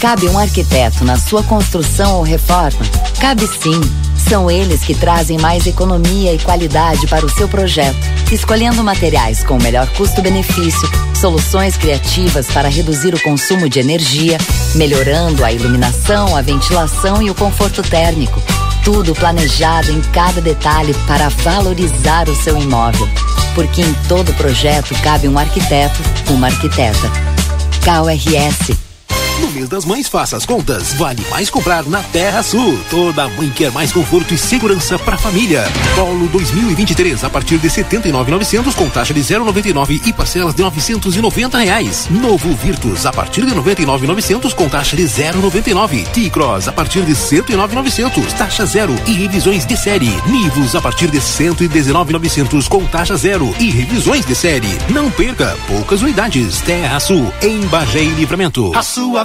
[0.00, 2.80] Cabe um arquiteto na sua construção ou reforma?
[3.20, 3.78] Cabe sim.
[4.16, 7.98] São eles que trazem mais economia e qualidade para o seu projeto,
[8.32, 14.38] escolhendo materiais com o melhor custo-benefício, soluções criativas para reduzir o consumo de energia,
[14.74, 18.42] melhorando a iluminação, a ventilação e o conforto térmico.
[18.82, 23.06] Tudo planejado em cada detalhe para valorizar o seu imóvel.
[23.54, 27.10] Porque em todo projeto cabe um arquiteto, uma arquiteta.
[27.82, 28.89] KRS
[29.40, 30.92] no mês das mães, faça as contas.
[30.94, 32.78] Vale mais comprar na Terra Sul.
[32.90, 35.64] Toda mãe quer mais conforto e segurança para a família.
[35.94, 42.08] Polo 2023 a partir de 79,900 com taxa de 0,99 e parcelas de 990 reais.
[42.10, 46.06] Novo Virtus a partir de 99,900 com taxa de 0,99.
[46.08, 50.10] T-Cross a partir de 109,900 taxa zero e revisões de série.
[50.26, 54.78] Nivus a partir de 119,900 com taxa zero e revisões de série.
[54.90, 56.60] Não perca, poucas unidades.
[56.60, 58.76] Terra Sul em Bagé e Livramento.
[58.76, 59.24] A sua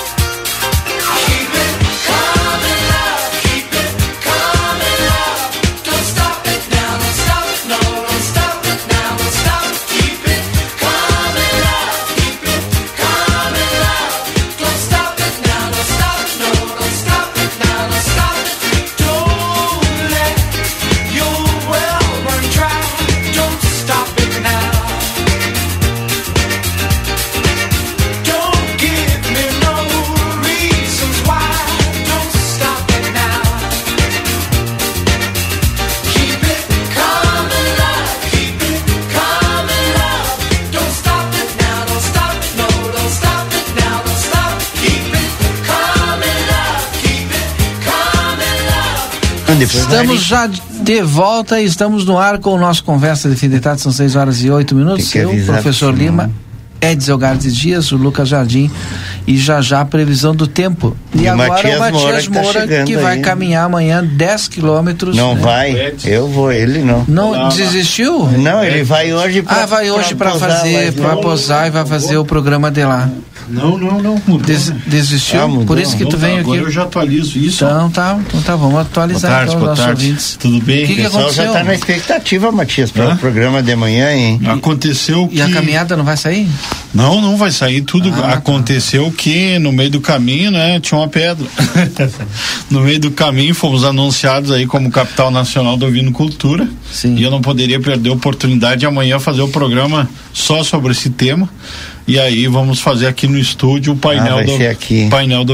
[49.63, 53.59] Estamos já de volta e estamos no ar com o nosso Conversa de Fim de
[53.59, 55.13] Tarde, são 6 horas e 8 minutos.
[55.15, 56.31] Eu, professor Lima,
[56.81, 58.71] Edson Gardes Dias, o Lucas Jardim
[59.27, 60.97] e já já a previsão do tempo.
[61.13, 63.21] E, e agora Matias o Matias Moura, que, tá que vai aí.
[63.21, 65.15] caminhar amanhã 10 quilômetros.
[65.15, 65.41] Não né?
[65.41, 67.05] vai, eu vou, ele não.
[67.07, 68.27] Não, desistiu?
[68.29, 71.85] Não, ele vai hoje pra Ah, vai hoje para fazer, para não- posar e vai
[71.85, 73.07] fazer o programa de lá.
[73.51, 74.15] Não, não, não.
[74.27, 74.39] Mudou.
[74.39, 75.41] Des- desistiu?
[75.41, 75.65] Ah, mudou.
[75.65, 76.49] Por isso que tu Então vem tá, aqui.
[76.51, 77.63] Agora eu já atualizo isso.
[77.65, 80.03] Então tá, então tá, vamos atualizar Boa tarde, então, os boa nossos tarde.
[80.05, 80.37] ouvintes.
[80.39, 80.83] Tudo bem?
[80.83, 81.45] O que, que pessoal aconteceu?
[81.45, 84.39] já tá na expectativa, Matias, para o programa de amanhã, hein?
[84.47, 85.35] Aconteceu que.
[85.37, 86.47] E a caminhada não vai sair?
[86.93, 88.09] Não, não vai sair tudo.
[88.09, 88.29] Ah, tá.
[88.33, 91.45] Aconteceu que no meio do caminho, né, tinha uma pedra.
[92.69, 96.67] no meio do caminho fomos anunciados aí como capital nacional da ovinocultura.
[96.91, 97.15] Sim.
[97.15, 101.09] E eu não poderia perder a oportunidade de amanhã fazer o programa só sobre esse
[101.09, 101.49] tema.
[102.07, 105.07] E aí vamos fazer aqui no estúdio o painel Ah, do aqui.
[105.09, 105.53] painel do.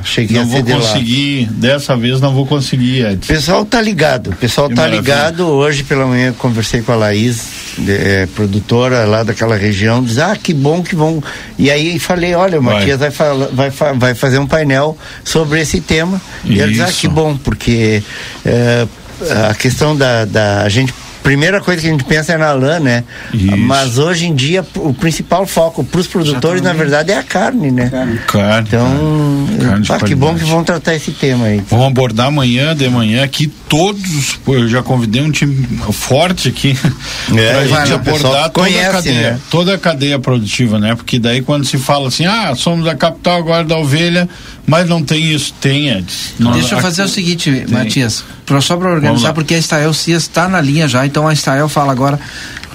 [0.00, 0.78] Achei que não vou de lá.
[0.78, 3.32] conseguir, dessa vez não vou conseguir, Edson.
[3.32, 5.00] O pessoal tá ligado, pessoal Que tá maravilha.
[5.00, 5.46] ligado.
[5.46, 7.44] Hoje pela manhã conversei com a Laís,
[7.78, 11.22] de- é, produtora lá daquela região, diz, ah, que bom que vão.
[11.58, 12.76] E aí falei, olha, o Vai.
[12.80, 16.20] Matias vai, fala- vai, vai fazer um painel sobre esse tema.
[16.44, 17.00] E ela diz, ah, Isso.
[17.00, 18.02] que bom, porque
[18.44, 18.86] é,
[19.50, 20.92] a questão da, da a gente.
[21.22, 23.04] Primeira coisa que a gente pensa é na lã, né?
[23.58, 27.70] Mas hoje em dia o principal foco para os produtores, na verdade, é a carne,
[27.70, 27.90] né?
[28.26, 28.66] Carne.
[28.68, 31.62] Então, Carne ah, que bom que vão tratar esse tema aí.
[31.68, 34.38] Vamos abordar amanhã, de manhã aqui, todos.
[34.44, 36.76] pô, Eu já convidei um time forte aqui
[37.36, 39.40] É, pra vai gente abordar toda conhece, a cadeia, né?
[39.50, 40.94] toda a cadeia produtiva, né?
[40.94, 44.28] Porque daí quando se fala assim, ah, somos a capital agora da ovelha,
[44.70, 46.14] mas não tem isso, tem, Edson.
[46.38, 47.66] Nós- Deixa eu fazer o seguinte, Tem.
[47.66, 51.32] Matias, pra, só para organizar, porque a Estael Cias está na linha já, então a
[51.32, 52.18] Estael fala agora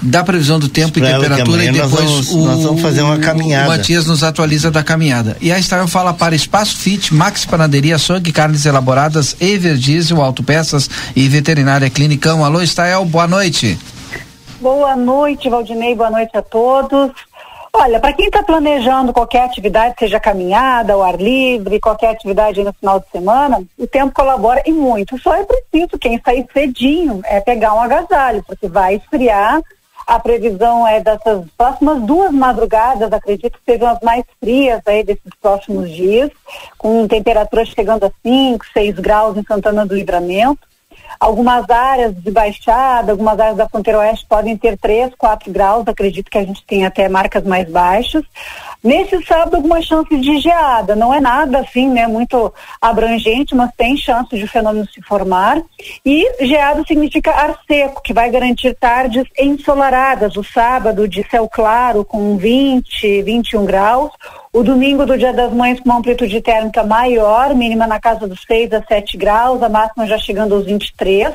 [0.01, 3.01] da previsão do tempo e temperatura e amanhã nós depois vamos- o, nós vamos fazer
[3.01, 3.65] uma caminhada.
[3.65, 5.37] o Matias nos atualiza da caminhada.
[5.41, 11.27] E a Estael fala para Espaço Fit, Max Panaderia, Açougue, Carnes Elaboradas, Everdiesel, Autopeças e
[11.29, 12.43] Veterinária Clinicão.
[12.43, 13.79] Alô, Estael, boa noite.
[14.61, 17.11] Boa noite, Valdinei, boa noite a todos.
[17.77, 22.71] Olha, para quem está planejando qualquer atividade, seja caminhada, ao ar livre, qualquer atividade no
[22.71, 25.19] final de semana, o tempo colabora e muito.
[25.19, 29.61] Só é preciso quem sair cedinho é pegar um agasalho, porque vai esfriar.
[30.07, 35.33] A previsão é dessas próximas duas madrugadas, acredito que sejam as mais frias aí desses
[35.41, 36.31] próximos dias,
[36.77, 40.65] com temperaturas chegando a 5, 6 graus em Santana do Livramento.
[41.19, 46.29] Algumas áreas de baixada, algumas áreas da fronteira oeste podem ter 3, 4 graus, acredito
[46.29, 48.23] que a gente tem até marcas mais baixas.
[48.85, 53.97] Nesse sábado, alguma chance de geada, não é nada assim, né, muito abrangente, mas tem
[53.97, 55.59] chance de o fenômeno se formar.
[56.05, 62.05] E geada significa ar seco, que vai garantir tardes ensolaradas, o sábado de céu claro
[62.05, 64.11] com 20, 21 graus,
[64.55, 68.41] o domingo do Dia das Mães com uma amplitude térmica maior, mínima na casa dos
[68.47, 71.33] 6 a 7 graus, a máxima já chegando aos 23.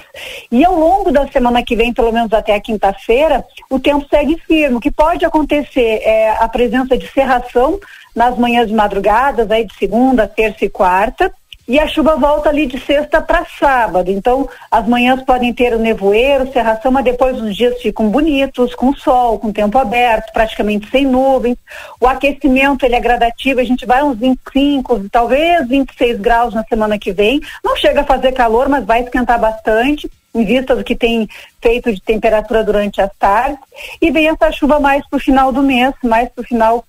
[0.50, 4.38] E ao longo da semana que vem, pelo menos até a quinta-feira, o tempo segue
[4.46, 4.76] firme.
[4.76, 7.06] O que pode acontecer é a presença de
[7.40, 7.78] cerração
[8.14, 11.32] nas manhãs de madrugadas, aí de segunda, terça e quarta.
[11.68, 14.10] E a chuva volta ali de sexta para sábado.
[14.10, 18.92] Então, as manhãs podem ter o nevoeiro, cerração, mas depois os dias ficam bonitos, com
[18.92, 21.56] sol, com tempo aberto, praticamente sem nuvens.
[22.00, 26.98] O aquecimento ele é gradativo, a gente vai uns 25, talvez 26 graus na semana
[26.98, 27.40] que vem.
[27.62, 31.28] Não chega a fazer calor, mas vai esquentar bastante em vista do que tem
[31.62, 33.58] feito de temperatura durante as tardes.
[34.02, 36.84] E vem essa chuva mais para o final do mês, mais para o final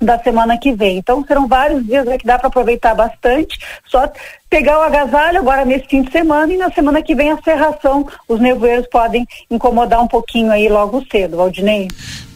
[0.00, 0.98] da semana que vem.
[0.98, 3.58] Então serão vários dias aí que dá para aproveitar bastante.
[3.86, 4.10] Só
[4.48, 8.06] pegar o agasalho agora nesse fim de semana e na semana que vem a serração.
[8.28, 11.88] Os nevoeiros podem incomodar um pouquinho aí logo cedo, Valdinei.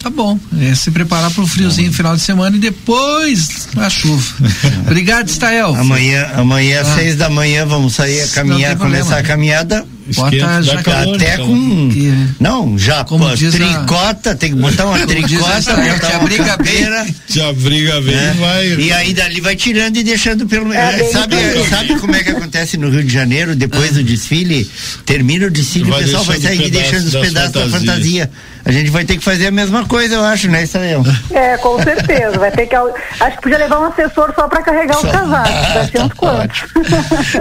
[0.02, 3.90] Tá bom, é se preparar para o friozinho no final de semana e depois a
[3.90, 4.34] chuva.
[4.86, 5.74] Obrigado, Stael.
[5.74, 6.94] Amanhã, amanhã às Ah.
[6.94, 9.04] seis da manhã vamos sair a caminhar, problema.
[9.04, 9.84] começar a caminhada.
[10.16, 11.46] Bota já calor, até então.
[11.46, 11.88] com.
[12.40, 16.16] Não, já, Como pô, diz a- tricota, tem que botar uma tricota, botar te uma
[16.16, 16.56] abriga bem.
[16.56, 17.06] cadeira.
[17.28, 18.36] Te abriga bem, né?
[18.40, 18.66] vai.
[18.74, 21.36] E aí dali vai tirando e deixando pelo É, bem sabe,
[21.68, 24.68] sabe como é que acontece no Rio de Janeiro, depois do desfile?
[25.04, 28.30] Termina o desfile, Vai o pessoal vai sair pedaço deixando os pedaços da fantasia.
[28.64, 31.04] A gente vai ter que fazer a mesma coisa, eu acho, né, Israel?
[31.30, 32.38] É, com certeza.
[32.38, 32.74] Vai ter que.
[32.74, 35.74] Acho que podia levar um assessor só para carregar os casacos.
[35.74, 36.62] Vai ser uns quantos.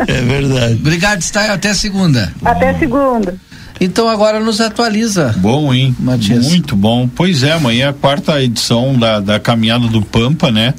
[0.08, 0.74] É verdade.
[0.74, 1.54] Obrigado, Stael.
[1.54, 2.32] Até segunda.
[2.44, 3.36] Até segunda.
[3.82, 5.34] Então agora nos atualiza.
[5.38, 5.96] Bom, hein?
[6.00, 6.46] Matias.
[6.48, 7.08] Muito bom.
[7.08, 10.74] Pois é, amanhã é a quarta edição da, da Caminhada do Pampa, né?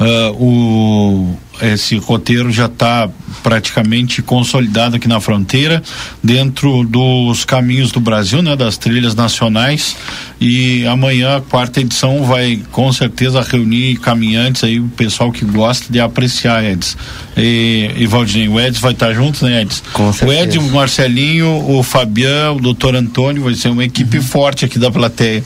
[0.00, 3.08] Ah, o, esse roteiro já está
[3.42, 5.82] praticamente consolidado aqui na fronteira,
[6.22, 8.54] dentro dos caminhos do Brasil, né?
[8.56, 9.96] Das trilhas nacionais.
[10.40, 15.92] E amanhã a quarta edição vai com certeza reunir caminhantes aí, o pessoal que gosta
[15.92, 16.96] de apreciar, Eds.
[17.36, 19.82] E, e Valdinho, o Eds vai estar junto, né, Eds?
[19.92, 20.42] Com o certeza.
[20.42, 24.22] Ed, o Marcelinho, o Fabiano, o doutor Antônio, vai ser uma equipe Uhum.
[24.22, 25.44] forte aqui da plateia.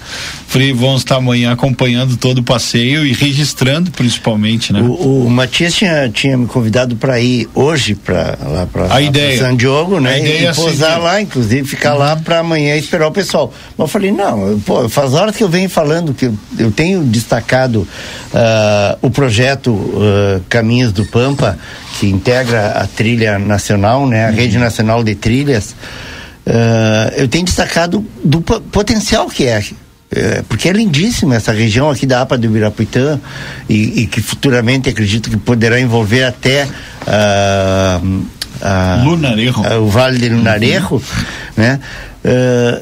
[0.48, 4.80] Frei, vão estar amanhã acompanhando todo o passeio e registrando principalmente, né?
[4.80, 8.86] O, o Matias tinha, tinha me convidado para ir hoje para lá para.
[9.38, 10.18] San Diogo, né?
[10.20, 11.02] é E posar seguir.
[11.04, 13.52] lá, inclusive ficar lá para amanhã esperar o pessoal.
[13.76, 16.70] Mas eu falei, não, eu, pô, faz horas que eu venho falando que eu, eu
[16.70, 17.86] tenho destacado
[18.32, 21.58] ah, o projeto ah, Caminhos do Pampa,
[21.98, 24.26] que integra a trilha nacional, né?
[24.26, 25.74] A rede nacional de trilhas.
[26.46, 29.62] Ah, eu tenho destacado do po- potencial que é
[30.14, 33.20] é, porque é lindíssima essa região aqui da APA do Ibirapuitã
[33.68, 36.68] e, e que futuramente acredito que poderá envolver até
[37.06, 38.00] ah,
[38.62, 39.62] ah, Lunarejo.
[39.64, 41.02] ah, o Vale de Lunarejo,
[41.56, 41.80] né?
[42.24, 42.80] Ah,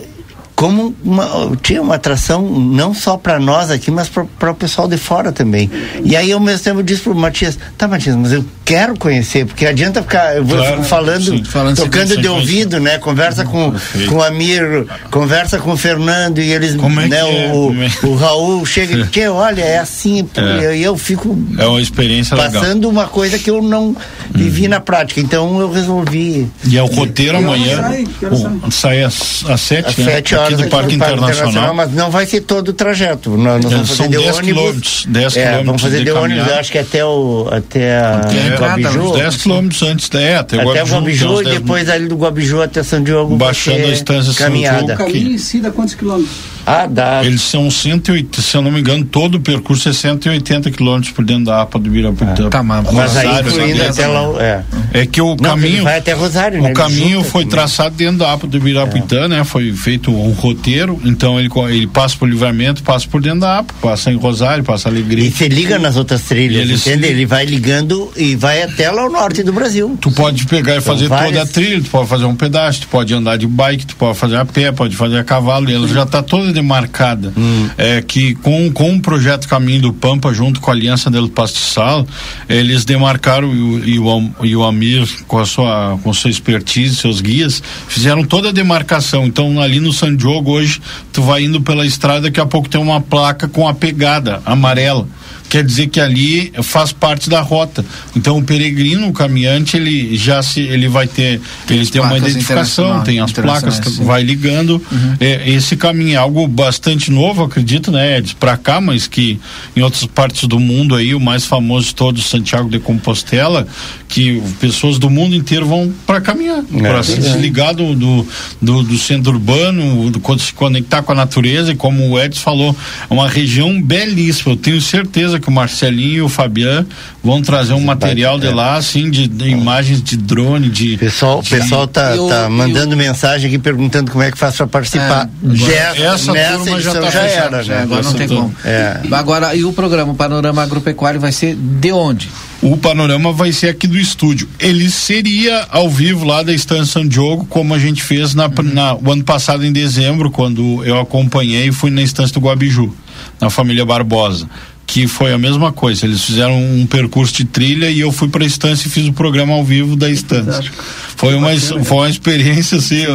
[0.63, 4.97] como uma, tinha uma atração não só para nós aqui, mas para o pessoal de
[4.97, 5.69] fora também.
[6.05, 9.45] E aí ao mesmo tempo eu disse pro Matias, tá Matias, mas eu quero conhecer,
[9.45, 12.97] porque adianta ficar eu vou claro, falando, sim, falando tocando de ouvido, né?
[12.99, 13.75] Conversa com,
[14.09, 17.53] com o Amir, conversa com o Fernando e eles, como é né, é?
[17.53, 18.07] o, é?
[18.07, 20.29] o Raul chega e que olha, é assim,
[20.63, 20.77] é.
[20.77, 22.91] e eu fico é uma experiência passando legal.
[22.91, 23.97] uma coisa que eu não
[24.31, 24.71] vivi uhum.
[24.71, 25.21] na prática.
[25.21, 26.49] Então eu resolvi.
[26.69, 27.83] E é o roteiro amanhã.
[27.83, 30.05] Sai, o, sai às, às sete, às né?
[30.05, 31.75] sete horas aqui do Parque, Internacional.
[31.75, 33.31] Mas não vai ser todo o trajeto.
[33.31, 35.07] Nós, nós vamos São fazer 10 quilômetros.
[35.09, 35.67] 10 é, quilômetros.
[35.67, 39.13] Vamos fazer de, ônibus, eu acho que até o até a até Guabiju.
[39.13, 40.95] 10 quilômetros antes da é, até, até Guabiju.
[40.95, 43.37] Guabiju e depois ali do Guabiju até São Diogo.
[43.37, 44.79] Baixando a caminhada.
[44.79, 45.03] São Diogo.
[45.03, 46.37] O caminho em si dá quantos quilômetros?
[46.67, 47.25] Ah, dá.
[47.25, 51.25] Eles são 180, se eu não me engano, todo o percurso é 180 quilômetros por
[51.25, 52.47] dentro da APA do Ibirapuitã.
[52.47, 54.63] Ah, tá, mas, mas aí incluindo até lá, é.
[54.93, 56.73] é que o não, caminho vai até Rosário, o né?
[56.73, 59.29] caminho foi traçado dentro da APA do Ibirapuitã, é.
[59.29, 59.45] né?
[59.45, 63.75] Foi feito um roteiro, então ele, ele passa por livramento, passa por dentro da APA,
[63.81, 65.27] passa em Rosário, passa Alegria.
[65.27, 67.07] E se liga nas outras trilhas, ele entende?
[67.07, 67.13] Se...
[67.13, 69.97] Ele vai ligando e vai até lá ao norte do Brasil.
[70.01, 71.31] Tu pode pegar e fazer várias...
[71.31, 74.19] toda a trilha, tu pode fazer um pedaço, tu pode andar de bike, tu pode
[74.19, 76.23] fazer a pé, pode fazer a cavalo, e ela já está
[76.53, 77.33] demarcada.
[77.37, 77.69] Hum.
[77.77, 82.07] É que com, com o projeto Caminho do Pampa, junto com a Aliança del Pastiçal,
[82.49, 83.53] eles demarcaram
[83.85, 88.51] e o, e o Amir, com a sua, com sua expertise, seus guias, fizeram toda
[88.51, 89.27] a demarcação.
[89.27, 90.81] Então, ali no San Diogo, hoje,
[91.13, 95.07] tu vai indo pela estrada, daqui a pouco tem uma placa com a pegada amarela
[95.53, 97.85] quer dizer que ali faz parte da rota.
[98.17, 102.17] Então o peregrino, o caminhante, ele já se ele vai ter tem ele tem uma
[102.17, 104.83] identificação, tem as placas que vai ligando.
[104.91, 105.17] Uhum.
[105.21, 109.39] É, esse caminho é algo bastante novo, acredito, né, Edson, para cá, mas que
[109.77, 113.67] em outras partes do mundo aí o mais famoso de todos, Santiago de Compostela,
[114.09, 118.27] que pessoas do mundo inteiro vão para caminhar, é, para se desligar do, do,
[118.61, 122.77] do, do centro urbano, do, se conectar com a natureza e como o Edson falou,
[123.11, 124.53] é uma região belíssima.
[124.53, 126.86] Eu tenho certeza que o Marcelinho e o Fabian
[127.22, 128.51] vão trazer um material de é.
[128.55, 130.97] lá, assim, de, de imagens de drone, de.
[130.97, 134.57] Pessoal, de, pessoal tá, eu, tá mandando eu, mensagem aqui perguntando como é que faz
[134.57, 135.28] para participar.
[135.45, 137.82] É, já, essa nessa já, tá já era, né?
[137.82, 138.55] Agora não tem como.
[138.64, 139.01] É.
[139.12, 142.30] Agora, e o programa, o Panorama Agropecuário vai ser de onde?
[142.62, 144.49] O panorama vai ser aqui do estúdio.
[144.61, 148.53] Ele seria ao vivo lá da Estância São Diogo, como a gente fez na, uhum.
[148.72, 152.95] na, o ano passado em dezembro, quando eu acompanhei e fui na Estância do Guabiju,
[153.40, 154.47] na família Barbosa
[154.93, 156.05] que foi a mesma coisa.
[156.05, 159.12] Eles fizeram um percurso de trilha e eu fui para a estância e fiz o
[159.14, 160.70] programa ao vivo da estância.
[161.16, 163.07] Foi uma, foi uma experiência assim,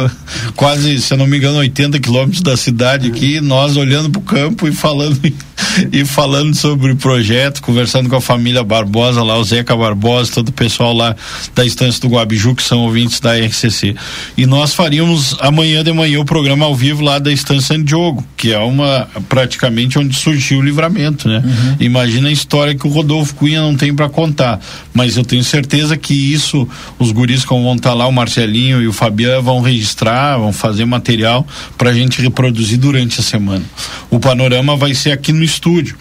[0.56, 4.22] quase, se eu não me engano, 80 quilômetros da cidade aqui, nós olhando para o
[4.22, 5.20] campo e falando
[5.92, 10.48] e falando sobre o projeto, conversando com a família Barbosa lá, o Zeca Barbosa, todo
[10.48, 11.14] o pessoal lá
[11.54, 13.94] da estância do Guabiju, que são ouvintes da RCC.
[14.36, 18.24] E nós faríamos amanhã de manhã o programa ao vivo lá da estância San Diogo,
[18.34, 21.42] que é uma praticamente onde surgiu o livramento, né?
[21.44, 21.76] Uhum.
[21.80, 24.58] Imagina a história que o Rodolfo Cunha não tem para contar,
[24.94, 26.66] mas eu tenho certeza que isso
[26.98, 30.50] os guris como vão estar tá lá, o Marcelinho e o Fabiano vão registrar, vão
[30.50, 31.46] fazer material
[31.76, 33.64] para a gente reproduzir durante a semana.
[34.10, 35.96] O panorama vai ser aqui no estúdio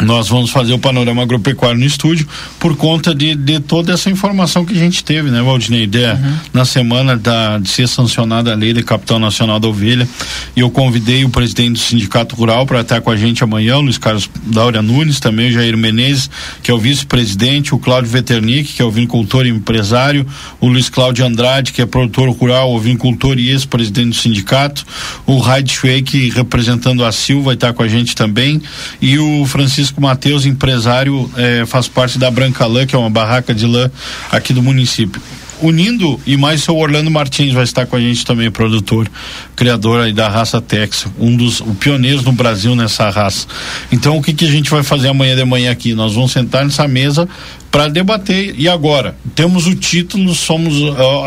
[0.00, 2.26] nós vamos fazer o panorama agropecuário no estúdio
[2.58, 5.86] por conta de, de toda essa informação que a gente teve, né, Valdinei?
[5.86, 6.36] De, uhum.
[6.52, 10.08] Na semana da, de ser sancionada a lei de capital nacional da ovelha,
[10.56, 13.80] e eu convidei o presidente do Sindicato Rural para estar com a gente amanhã, o
[13.82, 16.30] Luiz Carlos Daura Nunes, também o Jair Menezes,
[16.62, 20.26] que é o vice-presidente, o Cláudio Veternic, que é o vinicultor e empresário,
[20.60, 24.84] o Luiz Cláudio Andrade, que é produtor rural, o vinicultor e ex-presidente do sindicato,
[25.26, 28.60] o Raid Schweik, representando a Silva, vai estar com a gente também,
[29.00, 33.10] e o Francisco Francisco Mateus, empresário, é, faz parte da Branca Lã, que é uma
[33.10, 33.90] barraca de lã
[34.30, 35.20] aqui do município
[35.62, 39.10] unindo e mais o Orlando Martins vai estar com a gente também, produtor,
[39.56, 43.46] criador aí da raça Texas, um dos pioneiros no Brasil nessa raça.
[43.90, 45.94] Então o que que a gente vai fazer amanhã de manhã aqui?
[45.94, 47.28] Nós vamos sentar nessa mesa
[47.70, 48.54] para debater.
[48.58, 49.14] E agora?
[49.34, 50.74] Temos o título, somos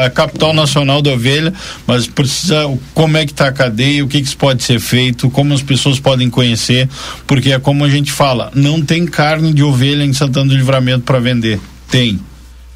[0.02, 1.54] a capital nacional da ovelha,
[1.88, 5.54] mas precisa como é que está a cadeia, o que, que pode ser feito, como
[5.54, 6.90] as pessoas podem conhecer,
[7.26, 11.04] porque é como a gente fala, não tem carne de ovelha em Santana do Livramento
[11.04, 11.60] para vender.
[11.90, 12.20] Tem.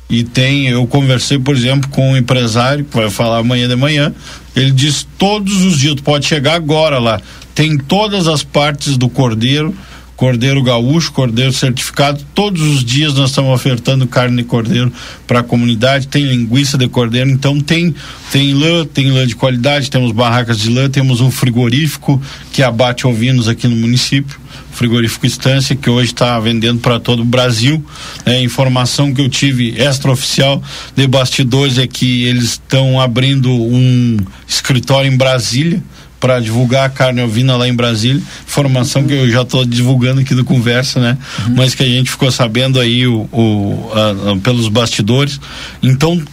[0.09, 4.13] E tem, eu conversei, por exemplo, com um empresário, que vai falar amanhã de manhã,
[4.55, 7.21] ele diz todos os dias, tu pode chegar agora lá,
[7.53, 9.75] tem todas as partes do cordeiro,
[10.17, 12.25] cordeiro gaúcho, cordeiro certificado.
[12.33, 14.91] Todos os dias nós estamos ofertando carne de cordeiro
[15.27, 16.07] para a comunidade.
[16.07, 17.93] Tem linguiça de cordeiro, então tem
[18.31, 19.91] tem lã, tem lã de qualidade.
[19.91, 24.39] Temos barracas de lã, temos um frigorífico que abate ovinos aqui no município.
[24.78, 27.84] Frigorífico Estância, que hoje está vendendo para todo o Brasil.
[28.23, 30.61] É, informação que eu tive extraoficial
[30.95, 34.17] de bastidores é que eles estão abrindo um
[34.47, 35.82] escritório em Brasília
[36.19, 38.21] para divulgar a carne ovina lá em Brasília.
[38.47, 41.17] Informação que eu já estou divulgando aqui do conversa, né?
[41.47, 41.55] Uhum.
[41.55, 45.39] Mas que a gente ficou sabendo aí o, o a, a, pelos bastidores.
[45.82, 46.23] Então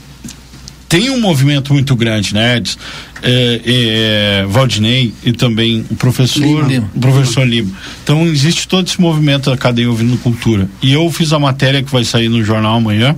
[0.89, 2.79] tem um movimento muito grande, né, Edson?
[3.23, 6.91] É, é, Valdinei e também o professor Lima.
[6.95, 7.71] o professor Lima.
[8.03, 10.69] Então existe todo esse movimento da cadeia ouvindo cultura.
[10.83, 13.17] E eu fiz a matéria que vai sair no jornal amanhã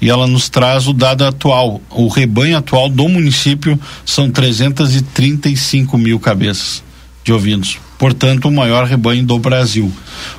[0.00, 1.80] e ela nos traz o dado atual.
[1.90, 6.82] O rebanho atual do município são 335 mil cabeças
[7.24, 7.78] de ovinos.
[7.98, 9.90] Portanto, o maior rebanho do Brasil.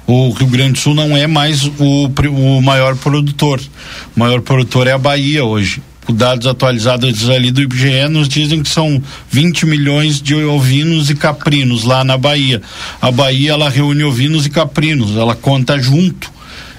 [0.07, 3.59] O Rio Grande do Sul não é mais o, o maior produtor.
[4.15, 5.81] O maior produtor é a Bahia hoje
[6.13, 9.01] dados atualizados ali do IBGE nos dizem que são
[9.31, 12.61] 20 milhões de ovinos e caprinos lá na Bahia.
[13.01, 16.31] A Bahia ela reúne ovinos e caprinos, ela conta junto.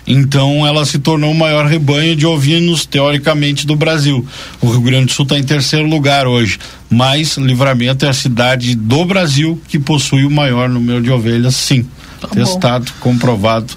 [0.07, 4.27] Então ela se tornou o maior rebanho de ovinos, teoricamente, do Brasil.
[4.61, 6.59] O Rio Grande do Sul está em terceiro lugar hoje.
[6.89, 11.87] Mas Livramento é a cidade do Brasil que possui o maior número de ovelhas, sim.
[12.21, 13.73] Tá Testado, comprovado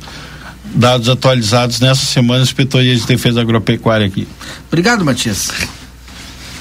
[0.73, 4.27] dados atualizados nessa semana, Inspetoria de Defesa Agropecuária aqui.
[4.67, 5.49] Obrigado, Matias.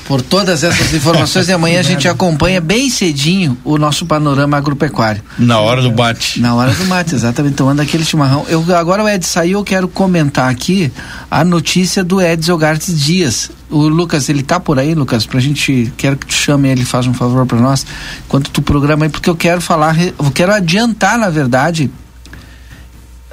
[0.07, 5.23] Por todas essas informações e amanhã a gente acompanha bem cedinho o nosso panorama agropecuário.
[5.39, 6.41] Na hora do bate.
[6.41, 8.45] Na hora do bate, exatamente, tomando aquele chimarrão.
[8.49, 10.93] Eu, agora o Ed saiu, eu quero comentar aqui
[11.31, 13.51] a notícia do Ed Zogartes Dias.
[13.71, 17.07] O Lucas, ele tá por aí, Lucas, pra gente, quero que tu chame ele, faz
[17.07, 17.87] um favor para nós,
[18.27, 21.91] enquanto tu programa aí, porque eu quero falar, eu quero adiantar, na verdade,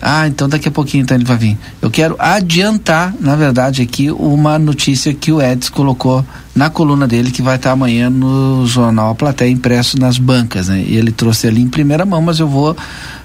[0.01, 1.57] ah, então daqui a pouquinho então ele vai vir.
[1.81, 6.25] Eu quero adiantar, na verdade, aqui uma notícia que o Eds colocou
[6.55, 10.83] na coluna dele, que vai estar amanhã no jornal A Plateia, impresso nas bancas, né?
[10.85, 12.75] E ele trouxe ali em primeira mão, mas eu vou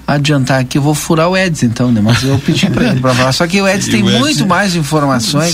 [0.07, 2.01] adiantar aqui, eu vou furar o Eds então, né?
[2.01, 3.31] Mas eu pedi para ele para falar.
[3.31, 5.53] Só que o Eds tem o Eds muito mais informações.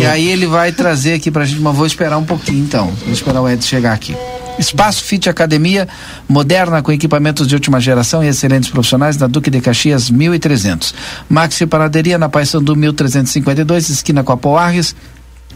[0.00, 2.92] E aí ele vai trazer aqui pra gente, mas vou esperar um pouquinho então.
[3.04, 4.14] Vou esperar o Eds chegar aqui.
[4.58, 5.88] Espaço Fit Academia,
[6.28, 10.94] moderna com equipamentos de última geração e excelentes profissionais na Duque de Caxias 1300.
[11.28, 14.96] Maxi Panaderia na Paissandu 1352, esquina com a Poarres.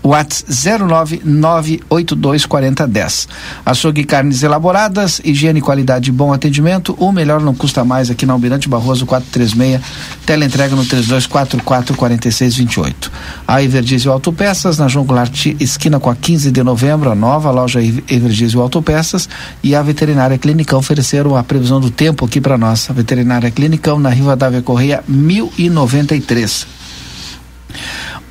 [0.03, 3.29] WhatsApp 099824010.
[3.65, 6.97] Açougue carnes elaboradas, higiene, qualidade e bom atendimento.
[6.99, 9.81] O melhor não custa mais aqui na Almirante Barroso 436.
[10.27, 13.13] Teleentrega no 32444628.
[13.47, 17.83] A Everdiesel Autopeças na João Goulart, esquina com a 15 de novembro, a nova loja
[17.83, 19.29] Everdiesel Autopeças
[19.63, 22.89] e a Veterinária Clinicão ofereceram a previsão do tempo aqui para nós.
[22.91, 26.67] A Veterinária Clinicão na Riva Dávia Correia 1093.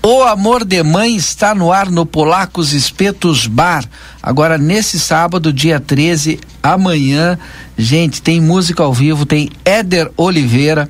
[0.04, 3.88] O Amor de Mãe está no ar no Polacos Espetos Bar.
[4.22, 7.38] Agora, nesse sábado, dia 13, amanhã,
[7.78, 10.89] gente, tem música ao vivo, tem Éder Oliveira,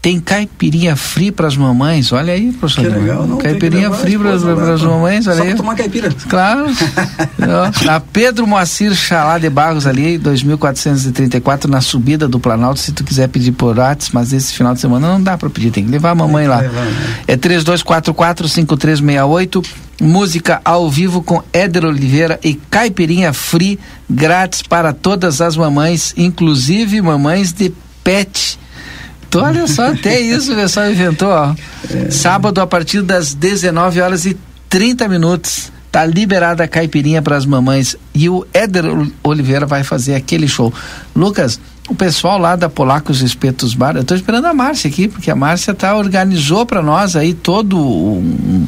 [0.00, 2.84] tem caipirinha free para as mamães, olha aí, professor.
[2.84, 4.44] Que legal, não, Caipirinha free para as
[4.82, 5.56] mamães, olha Só aí.
[5.56, 6.08] tomar caipira.
[6.28, 6.66] Claro.
[7.84, 13.26] na Pedro Moacir Chalá de Barros ali, 2434 na subida do Planalto, se tu quiser
[13.28, 16.10] pedir por WhatsApp, mas esse final de semana não dá para pedir, tem que levar
[16.10, 16.60] a mamãe lá.
[16.60, 16.92] Levar, né?
[17.26, 19.66] É 32445368
[20.00, 27.02] música ao vivo com Éder Oliveira e caipirinha free grátis para todas as mamães, inclusive
[27.02, 27.72] mamães de
[28.04, 28.56] pet
[29.28, 31.54] então, olha só, até isso o pessoal inventou, ó.
[31.90, 32.10] É.
[32.10, 34.36] Sábado a partir das 19 horas e
[34.68, 35.70] 30 minutos.
[35.92, 37.96] Tá liberada a caipirinha para as mamães.
[38.14, 38.84] E o Éder
[39.22, 40.72] Oliveira vai fazer aquele show.
[41.16, 41.58] Lucas,
[41.88, 45.34] o pessoal lá da Polacos Espetos Bar, eu tô esperando a Márcia aqui, porque a
[45.34, 48.66] Márcia tá organizou para nós aí todo um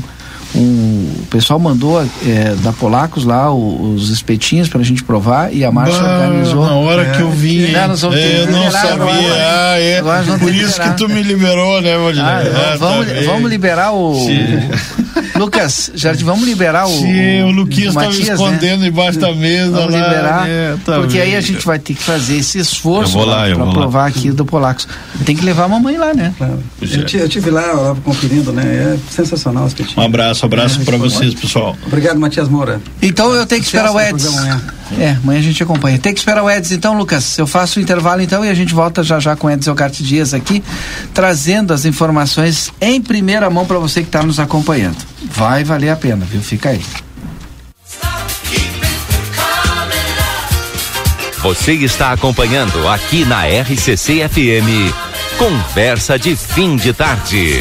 [0.54, 5.70] o pessoal mandou é, da Polacos lá os, os espetinhos pra gente provar e a
[5.70, 6.66] Márcia bah, organizou.
[6.66, 7.74] Na hora é, que eu vi.
[7.74, 8.42] É, eu não sabia.
[8.92, 10.02] Agora, ah, é.
[10.38, 12.24] Por isso que tu me liberou, né, Valdir?
[12.24, 12.42] Ah,
[12.72, 14.14] ah, vamos, tá vamos liberar o.
[15.40, 16.98] Lucas, já vamos liberar o.
[16.98, 18.20] Sim, o Luquinhas estava né?
[18.20, 18.88] escondendo né?
[18.88, 20.08] embaixo da mesa vamos lá.
[20.08, 20.48] liberar.
[20.48, 21.22] É, tá porque bem.
[21.22, 24.06] aí a gente vai ter que fazer esse esforço para provar lá.
[24.06, 24.86] aqui do Polacos.
[25.24, 26.32] Tem que levar a mamãe lá, né?
[26.36, 26.62] Claro.
[26.80, 28.62] Eu, eu tive lá, lá conferindo, né?
[28.64, 30.00] É sensacional o espetinho.
[30.00, 31.76] Um abraço abraço, abraço é, para vocês, pessoal.
[31.86, 32.80] Obrigado, Matias Moura.
[33.02, 34.26] Então eu tenho que esperar o Eds.
[34.98, 35.98] É, amanhã a gente acompanha.
[35.98, 37.38] Tem que esperar o Eds, então, Lucas.
[37.38, 40.02] Eu faço o intervalo então e a gente volta já já com o Eds Elgarte
[40.02, 40.62] Dias aqui,
[41.14, 44.96] trazendo as informações em primeira mão para você que está nos acompanhando.
[45.30, 46.42] Vai valer a pena, viu?
[46.42, 46.84] Fica aí.
[51.42, 54.92] Você está acompanhando aqui na RCC FM.
[55.38, 57.60] Conversa de fim de tarde.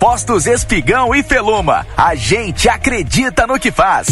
[0.00, 1.86] Postos Espigão e Feluma.
[1.94, 4.08] A gente acredita no que faz.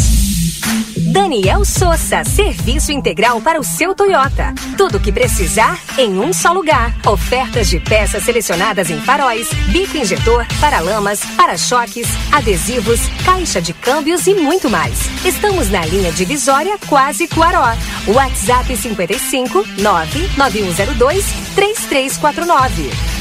[1.11, 4.53] Daniel Souza, serviço integral para o seu Toyota.
[4.77, 6.95] Tudo o que precisar em um só lugar.
[7.07, 14.35] Ofertas de peças selecionadas em faróis, bico injetor, paralamas, para-choques, adesivos, caixa de câmbios e
[14.35, 14.93] muito mais.
[15.25, 17.75] Estamos na linha divisória Quase Cuaró.
[18.07, 21.25] WhatsApp 55 99102
[21.55, 23.18] 3349.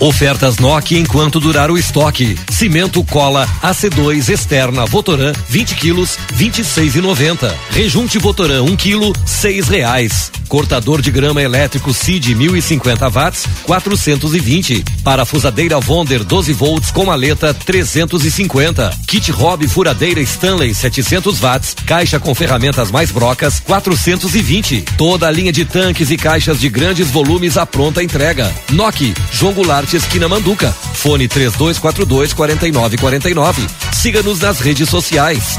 [0.00, 2.38] Ofertas Nokia enquanto durar o estoque.
[2.50, 7.52] Cimento cola AC2 externa Votoran 20 quilos 26,90.
[7.70, 10.30] Rejunte Votoran 1 quilo 6 reais.
[10.48, 14.84] Cortador de grama elétrico CID 1050 watts 420.
[15.02, 18.96] Parafusadeira Vonder 12 volts com maleta 350.
[19.06, 21.74] Kit Hobby furadeira Stanley 700 watts.
[21.84, 24.84] Caixa com ferramentas mais brocas 420.
[24.96, 28.54] Toda a linha de tanques e caixas de grandes volumes à pronta entrega.
[28.70, 30.74] Nokia João Goulart esquina Manduca.
[30.94, 33.66] Fone 3242 4949.
[33.92, 35.58] Siga-nos nas redes sociais.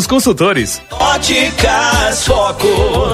[0.07, 0.81] consultores.
[0.91, 3.13] Óticas Foco.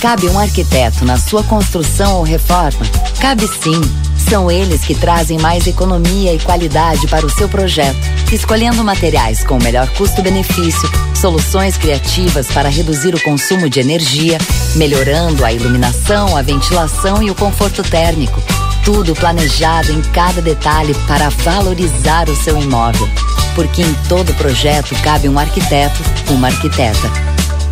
[0.00, 2.84] Cabe um arquiteto na sua construção ou reforma?
[3.18, 3.80] Cabe sim.
[4.28, 7.96] São eles que trazem mais economia e qualidade para o seu projeto,
[8.30, 14.36] escolhendo materiais com melhor custo-benefício, soluções criativas para reduzir o consumo de energia,
[14.74, 18.42] melhorando a iluminação, a ventilação e o conforto térmico.
[18.84, 23.08] Tudo planejado em cada detalhe para valorizar o seu imóvel.
[23.54, 27.10] Porque em todo projeto cabe um arquiteto, uma arquiteta.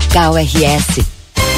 [0.08, 1.04] KRS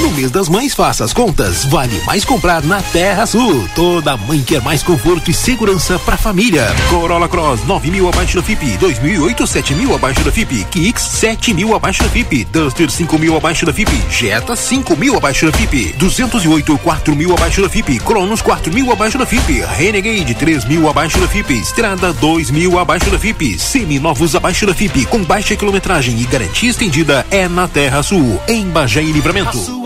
[0.00, 1.64] no mês das mães, faça as contas.
[1.64, 3.68] Vale mais comprar na Terra Sul.
[3.74, 6.66] Toda mãe quer mais conforto e segurança para a família.
[6.90, 8.76] Corolla Cross, 9 mil abaixo da FIP.
[8.78, 10.64] 2008, 7 mil abaixo da FIP.
[10.64, 12.44] Kicks, 7 mil abaixo da FIP.
[12.44, 13.90] Duster, 5 mil abaixo da FIP.
[14.10, 15.94] Jetta, 5 mil abaixo da FIP.
[15.98, 17.98] 208, 4 mil abaixo da FIP.
[18.00, 19.60] Cronos, 4 mil abaixo da FIP.
[19.76, 21.54] Renegade, 3 mil abaixo da FIP.
[21.54, 23.58] Estrada, 2 mil abaixo da FIP.
[23.58, 25.06] Semi-novos abaixo da FIP.
[25.06, 28.40] Com baixa quilometragem e garantia estendida é na Terra Sul.
[28.48, 29.85] Em Bagé e Livramento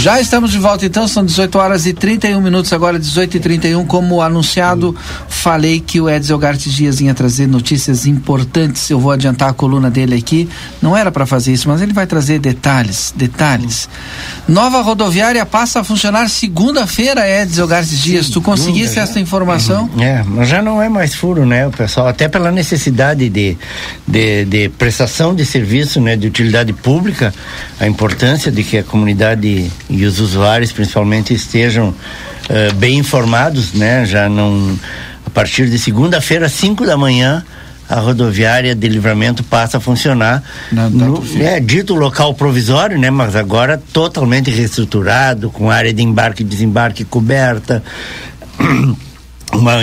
[0.00, 3.84] Já estamos de volta então, são 18 horas e 31 minutos, agora 18 e 31
[3.84, 4.96] Como anunciado,
[5.28, 8.88] falei que o Edsel Gartes Dias ia trazer notícias importantes.
[8.88, 10.48] Eu vou adiantar a coluna dele aqui.
[10.80, 13.90] Não era para fazer isso, mas ele vai trazer detalhes, detalhes.
[14.48, 18.30] Nova rodoviária passa a funcionar segunda-feira, Edsel Gartes Dias.
[18.30, 19.90] Tu conseguisse essa informação?
[19.98, 22.08] É, mas já não é mais furo, né, o pessoal?
[22.08, 23.54] Até pela necessidade de,
[24.08, 27.34] de, de prestação de serviço, né, de utilidade pública,
[27.78, 34.06] a importância de que a comunidade e os usuários principalmente estejam uh, bem informados, né?
[34.06, 34.78] Já não
[35.26, 37.44] a partir de segunda-feira, 5 da manhã,
[37.88, 40.42] a rodoviária de livramento passa a funcionar
[40.88, 43.10] no, é dito local provisório, né?
[43.10, 47.82] Mas agora totalmente reestruturado, com área de embarque e desembarque coberta,
[49.52, 49.74] uma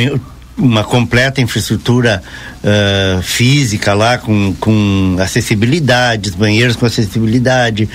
[0.57, 2.21] uma completa infraestrutura
[2.63, 7.87] uh, física lá com, com acessibilidade, banheiros com acessibilidade,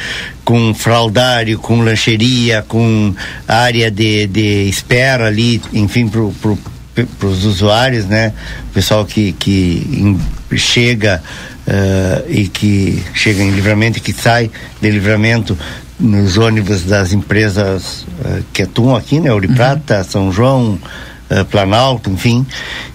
[0.45, 3.15] com fraldário, com lancheria, com
[3.49, 6.57] área de, de espera ali, enfim, pro, pro,
[6.95, 8.33] para os usuários, né?
[8.71, 10.21] O pessoal que, que in,
[10.57, 11.23] chega
[11.67, 14.51] uh, e que chega em livramento e que sai
[14.81, 15.59] de livramento
[15.99, 19.33] nos ônibus das empresas uh, que atuam aqui, né?
[19.33, 19.55] Ouro uhum.
[19.55, 20.79] Prata, São João,
[21.41, 22.47] uh, Planalto, enfim.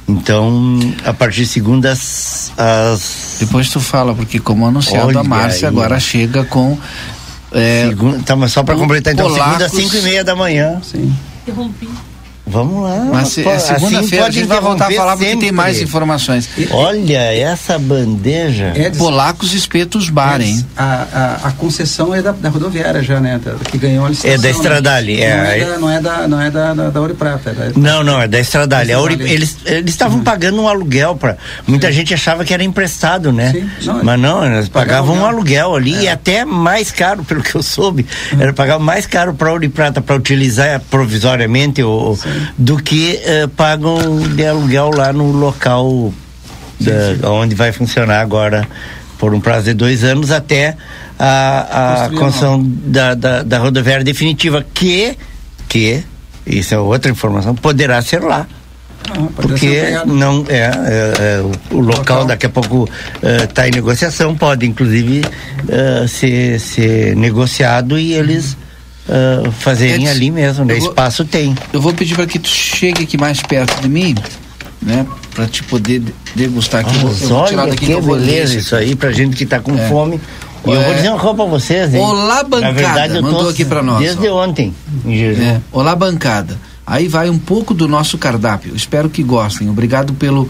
[0.08, 5.68] Então, a partir de segundas as depois tu fala porque como anunciado Olha a Márcia
[5.68, 5.74] aí.
[5.74, 6.78] agora chega com
[7.52, 10.82] é, segunda, tá, mas só para completar então segunda cinco e meia da manhã.
[10.84, 11.14] Sim.
[11.44, 11.90] Interrompi.
[12.48, 13.06] Vamos lá.
[13.12, 16.50] Mas é segunda-feira assim a gente vai voltar a falar porque tem mais informações.
[16.72, 18.72] Olha, essa bandeja.
[18.76, 20.66] É Polacos Espetos Bar, hein?
[20.76, 20.84] A,
[21.43, 23.39] a, a, concessão é da, da, rodoviária já, né?
[23.70, 24.36] Que ganhou a licitação.
[24.36, 25.18] É da Estradale.
[25.18, 25.60] Né?
[25.60, 27.50] É, não, é da, não é da, não é da, da Ouro Prata.
[27.50, 28.91] É da, não, não, é da Estradale.
[28.91, 30.24] Da Ouro, eles eles estavam uhum.
[30.24, 31.93] pagando um aluguel para Muita Sim.
[31.93, 33.52] gente achava que era emprestado, né?
[33.52, 33.70] Sim.
[33.86, 36.02] Não, Mas não, eles pagavam um aluguel ali é.
[36.04, 38.06] e até mais caro, pelo que eu soube.
[38.32, 38.41] Uhum.
[38.41, 42.18] Era pagar mais caro para Ouro Prata para utilizar provisoriamente o,
[42.58, 46.14] do que uh, pagam de aluguel lá no local
[46.80, 47.26] sim, sim.
[47.26, 48.68] onde vai funcionar agora
[49.18, 50.76] por um prazo de dois anos até
[51.18, 55.18] a, a construção da, da, da, rodoviária definitiva que
[55.68, 56.04] que
[56.46, 58.48] isso é outra informação poderá ser lá.
[59.10, 62.90] Ah, porque não é, é, é o, o local, local, daqui a pouco
[63.22, 68.58] está uh, em negociação pode inclusive uh, ser, ser negociado e eles
[69.08, 70.76] uh, fazerem ali mesmo, né?
[70.76, 71.55] vou, Espaço tem.
[71.72, 74.16] Eu vou pedir para que tu chegue aqui mais perto de mim,
[74.82, 75.05] né?
[75.34, 76.03] Para te poder
[76.36, 76.95] degustar aqui.
[76.95, 79.88] Ah, eu vou daqui que, que beleza isso aí pra gente que tá com é.
[79.88, 80.20] fome.
[80.66, 82.01] E eu vou dizer uma coisa pra vocês, hein?
[82.01, 82.62] Olá, bancada.
[82.62, 83.99] Na verdade, eu mandou aqui para nós.
[83.99, 84.43] Desde ó.
[84.43, 84.74] ontem.
[85.05, 85.62] É.
[85.72, 86.58] Olá, bancada.
[86.86, 88.76] Aí vai um pouco do nosso cardápio.
[88.76, 89.70] Espero que gostem.
[89.70, 90.49] Obrigado pelo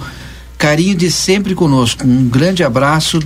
[0.57, 2.05] carinho de sempre conosco.
[2.05, 3.19] Um grande abraço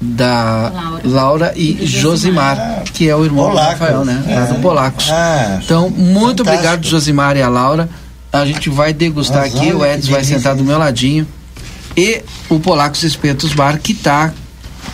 [0.00, 3.78] da Laura, Laura e, e Josimar, Josimar, que é o irmão Polacos.
[3.78, 4.24] do Rafael, né?
[4.28, 4.34] É.
[4.38, 5.10] Lá do Polacos.
[5.10, 6.50] Ah, então, muito fantástico.
[6.50, 7.88] obrigado, Josimar e a Laura.
[8.32, 11.26] A gente vai degustar Mas aqui, o Edson vai sentar do meu ladinho.
[11.96, 14.32] E o Polacos Espetos Bar, que está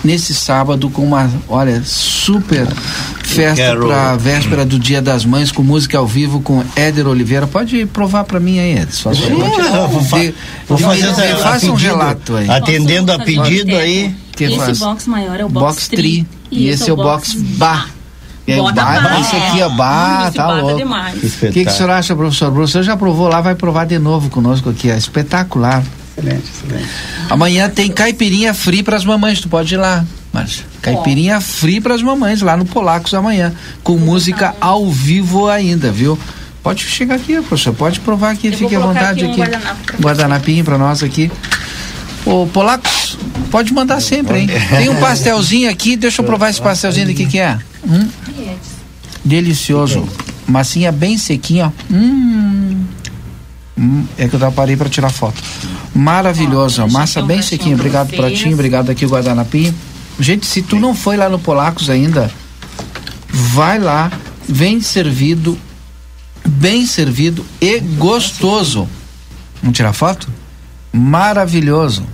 [0.02, 2.66] nesse sábado com uma, olha, super
[3.22, 7.46] festa para véspera do Dia das Mães com música ao vivo com Éder Oliveira.
[7.46, 9.12] Pode provar para mim aí, Edson.
[9.14, 9.34] Sim,
[9.90, 10.34] vou, fazer,
[10.68, 12.48] vou fazer faça um relato aí.
[12.48, 14.14] Atendendo a pedido aí.
[14.36, 14.78] Que esse faz?
[14.78, 17.90] box maior é o box, box tri, e, esse é o box bar.
[18.46, 20.82] E aí, bar, esse aqui é bar, tá louco.
[20.82, 22.50] O que, que o senhor acha, professor?
[22.50, 24.90] O professor já provou lá, vai provar de novo conosco aqui.
[24.90, 25.82] É espetacular.
[26.16, 26.88] Excelente, excelente.
[27.30, 30.04] Amanhã tem caipirinha free para as mamães, tu pode ir lá.
[30.32, 35.90] Mas caipirinha free para as mamães lá no Polacos amanhã, com música ao vivo ainda,
[35.90, 36.18] viu?
[36.62, 39.40] Pode chegar aqui, professor, pode provar aqui, Eu fique à vontade aqui.
[39.98, 41.30] Um guardanapinho para nós aqui.
[42.26, 43.18] Ô, Polacos,
[43.54, 44.48] pode mandar sempre, hein?
[44.68, 47.56] Tem um pastelzinho aqui, deixa eu provar esse pastelzinho daqui que é.
[47.86, 48.08] Hum?
[49.24, 50.08] Delicioso.
[50.44, 51.94] Massinha bem sequinha, ó.
[51.94, 52.84] Hum.
[53.78, 55.40] Hum, é que eu parei para tirar foto.
[55.94, 57.76] Maravilhosa, massa bem sequinha.
[57.76, 58.54] Obrigado, Pratinho.
[58.54, 59.72] Obrigado aqui, o Guardanapim.
[60.18, 62.28] Gente, se tu não foi lá no Polacos ainda,
[63.28, 64.10] vai lá,
[64.48, 65.56] vem servido,
[66.44, 68.88] bem servido e gostoso.
[69.62, 70.28] Vamos tirar foto?
[70.92, 72.04] Maravilhoso.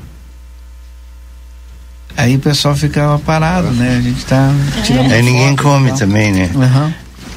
[2.17, 3.97] Aí o pessoal fica parado, né?
[3.99, 4.53] A gente tá
[4.85, 5.13] tirando.
[5.13, 6.51] Aí ninguém come também, né?
[6.55, 6.93] Uhum.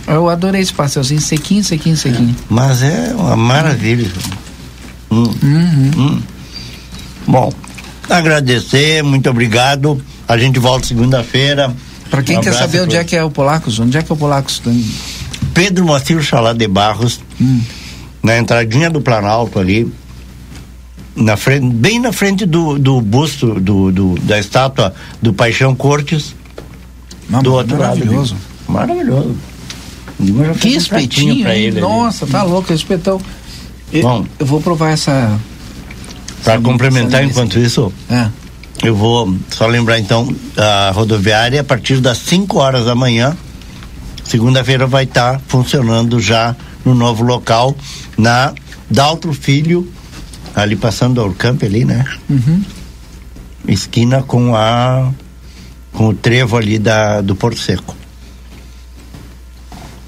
[0.05, 2.35] Eu adorei esse pastelzinho, sequinho, sequinho, sequinho.
[2.49, 4.11] Mas é uma maravilha.
[5.09, 5.23] Hum.
[5.41, 5.91] Uhum.
[5.97, 6.21] Hum.
[7.25, 7.53] Bom,
[8.09, 10.01] agradecer, muito obrigado.
[10.27, 11.73] A gente volta segunda-feira.
[12.09, 14.15] Para quem um quer saber onde é que é o Polacos, onde é que é
[14.15, 14.61] o Polacos?
[15.53, 17.61] Pedro Moacir Chalá de Barros, hum.
[18.21, 19.91] na entradinha do Planalto ali,
[21.15, 26.35] na frente, bem na frente do, do busto do, do, da estátua do Paixão Cortes.
[27.29, 28.33] Não, do outro maravilhoso.
[28.33, 28.53] lado.
[28.67, 29.35] Maravilhoso.
[30.59, 32.31] Que espetinho, pra ele Nossa, ali.
[32.31, 33.19] tá louco, esse espetão.
[34.01, 35.39] Bom, eu vou provar essa.
[36.43, 38.27] Para complementar, enquanto isso, é.
[38.83, 43.37] eu vou só lembrar então a rodoviária a partir das 5 horas da manhã,
[44.25, 47.75] segunda-feira vai estar tá funcionando já no novo local
[48.17, 48.53] na
[48.89, 49.87] Daltro Filho,
[50.55, 52.05] ali passando ao campo ali, né?
[52.29, 52.61] Uhum.
[53.67, 55.11] Esquina com a
[55.91, 57.95] com o trevo ali da do Porto Seco.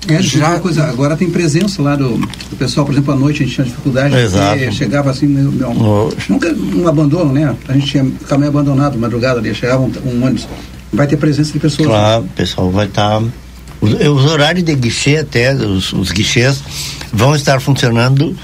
[0.07, 3.45] É, já coisa, agora tem presença lá do, do, pessoal, por exemplo, à noite a
[3.45, 4.71] gente tinha dificuldade, Exato.
[4.71, 5.73] Chegava assim, meu, meu,
[6.29, 7.55] nunca um abandono, né?
[7.67, 10.47] A gente tinha caminho abandonado, madrugada ali, chegava um, um ônibus.
[10.93, 11.87] Vai ter presença de pessoas.
[11.87, 13.19] Claro, o pessoal vai estar.
[13.19, 13.27] Tá,
[13.81, 16.63] os, os, horários de guichê até, os, os guichês,
[17.11, 18.35] vão estar funcionando,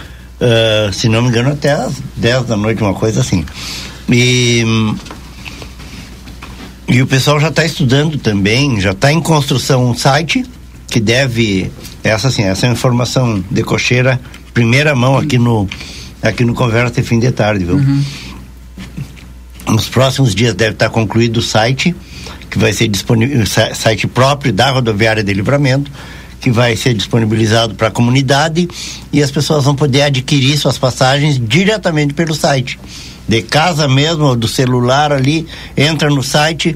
[0.41, 3.45] uh, se não me engano, até as 10 da noite, uma coisa assim.
[4.09, 4.65] E.
[6.87, 10.43] E o pessoal já está estudando também, já está em construção um site
[10.91, 11.71] que deve
[12.03, 14.19] essa assim essa informação de cocheira
[14.53, 15.67] primeira mão aqui no
[16.21, 18.03] aqui no conversa fim de tarde viu uhum.
[19.69, 21.95] nos próximos dias deve estar concluído o site
[22.49, 25.89] que vai ser disponível site próprio da rodoviária de livramento
[26.41, 28.67] que vai ser disponibilizado para a comunidade
[29.13, 32.79] e as pessoas vão poder adquirir suas passagens diretamente pelo site
[33.27, 36.75] de casa mesmo do celular ali entra no site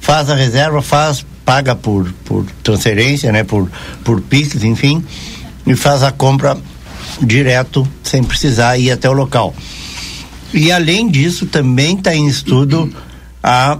[0.00, 3.44] faz a reserva faz paga por, por transferência, né?
[3.44, 3.70] Por,
[4.02, 5.04] por Pix, enfim,
[5.66, 6.56] e faz a compra
[7.20, 9.54] direto, sem precisar ir até o local.
[10.52, 12.92] E além disso, também está em estudo
[13.42, 13.78] a,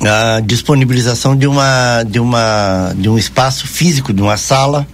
[0.00, 4.86] a disponibilização de uma, de uma de um espaço físico, de uma sala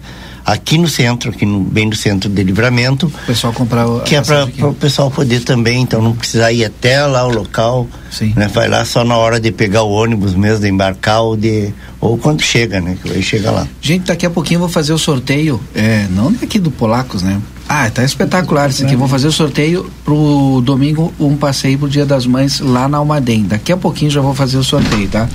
[0.49, 3.07] aqui no centro, aqui no, bem no centro de livramento.
[3.07, 6.65] O pessoal comprar o Que é para o pessoal poder também, então não precisar ir
[6.65, 7.87] até lá o local.
[8.11, 8.33] Sim.
[8.35, 8.49] Né?
[8.49, 11.73] Vai lá só na hora de pegar o ônibus mesmo, de embarcar ou de.
[12.01, 12.97] Ou quando chega, né?
[13.03, 13.67] Que aí chega lá.
[13.83, 15.61] Gente, daqui a pouquinho eu vou fazer o sorteio.
[15.75, 17.41] É, não aqui do Polacos, né?
[17.69, 18.97] Ah, tá espetacular isso aqui.
[18.97, 23.45] Vou fazer o sorteio pro domingo, um passeio pro Dia das Mães lá na Almaden.
[23.45, 25.29] Daqui a pouquinho já vou fazer o sorteio, tá?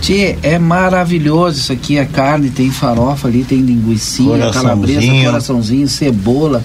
[0.00, 6.62] Tchê, é maravilhoso isso aqui, a carne, tem farofa ali, tem linguiça, calabresa, coraçãozinho, cebola,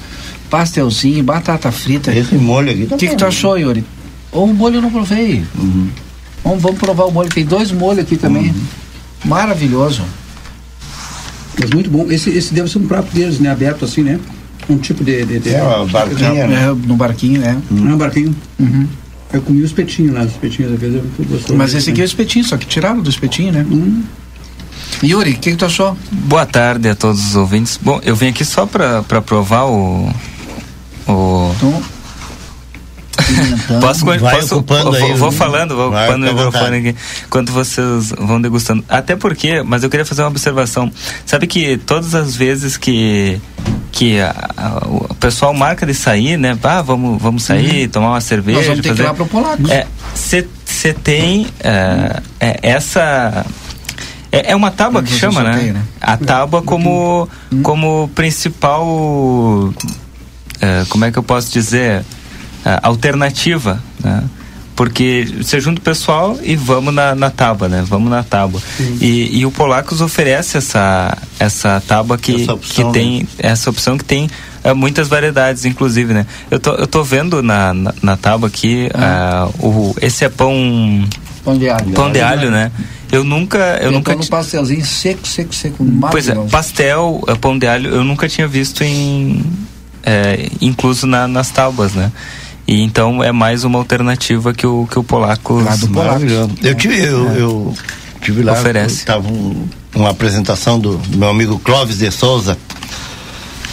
[0.50, 2.14] pastelzinho, batata frita.
[2.14, 3.84] Esse molho aqui tá O que, que tu achou, Yuri?
[4.32, 5.44] Ou o molho eu não provei.
[5.58, 5.90] Uhum.
[6.44, 8.50] Vamos, vamos provar o molho, tem dois molhos aqui também.
[8.50, 8.62] Uhum.
[9.26, 10.04] Maravilhoso.
[11.60, 12.12] Mas muito bom.
[12.12, 13.50] Esse, esse deve ser um prato deles, né?
[13.50, 14.20] Aberto assim, né?
[14.72, 15.26] Um tipo de.
[15.26, 15.54] de, de...
[15.54, 16.78] É, uma barquinha, É, né?
[16.86, 17.58] no barquinho, é.
[17.70, 18.36] Não é um barquinho?
[19.34, 21.56] Eu comi os espetinhos lá, os espetinhos às vezes eu gostoso.
[21.56, 23.66] Mas esse aqui é o espetinho, só que tiraram do espetinho, né?
[25.04, 25.98] Yuri, o que, que tu achou?
[26.12, 27.80] Boa tarde a todos os ouvintes.
[27.82, 30.10] Bom, eu vim aqui só para provar o.
[31.08, 31.56] o...
[31.60, 31.84] Posso,
[34.20, 36.96] Vai posso ocupando vou, aí, vou falando, vou ocupando o microfone aqui,
[37.28, 38.84] enquanto vocês vão degustando.
[38.90, 40.92] Até porque, mas eu queria fazer uma observação.
[41.26, 43.40] Sabe que todas as vezes que
[43.92, 46.58] que a- a- o pessoal marca de sair, né?
[46.64, 48.60] Ah, vamos, vamos sair, tomar uma cerveja.
[48.60, 48.66] Uhum.
[48.66, 49.70] Nós vamos ter que ir lá pro Polacos.
[49.70, 49.86] É,
[50.16, 53.46] você tem é, é, essa
[54.32, 55.52] é, é uma tábua que fazer chama, né?
[55.54, 55.82] sorteio, né?
[56.00, 57.28] A tábua como
[57.62, 59.74] como principal
[60.62, 62.04] é, como é que eu posso dizer é,
[62.84, 64.24] alternativa, né?
[64.76, 67.84] Porque você junta o pessoal e vamos na, na tábua, né?
[67.88, 68.60] Vamos na tábua.
[69.00, 73.98] E, e o Polacos oferece essa, essa tábua que, Essa opção, que tem essa opção
[73.98, 74.30] que tem
[74.64, 76.26] é, muitas variedades, inclusive, né?
[76.50, 81.08] Eu tô, eu tô vendo na, na, na tábua aqui ah, o, esse é pão
[81.44, 81.92] Pão de alho.
[81.92, 82.72] pão de alho, né?
[83.12, 85.86] Eu nunca eu Eu nunca no pastelzinho seco, seco, seco.
[86.10, 89.44] Pois é, pastel, eh, pão de alho, eu nunca tinha visto em
[90.04, 92.12] é, incluso na- nas tábuas, né?
[92.72, 95.56] E então é mais uma alternativa que o que o polaco
[95.90, 96.52] Maravilhoso.
[96.64, 97.76] Eu tive, eu, eu
[98.22, 98.96] tive lá, Oferece.
[98.96, 102.58] estava um, uma apresentação do, do meu amigo Clóvis de Souza,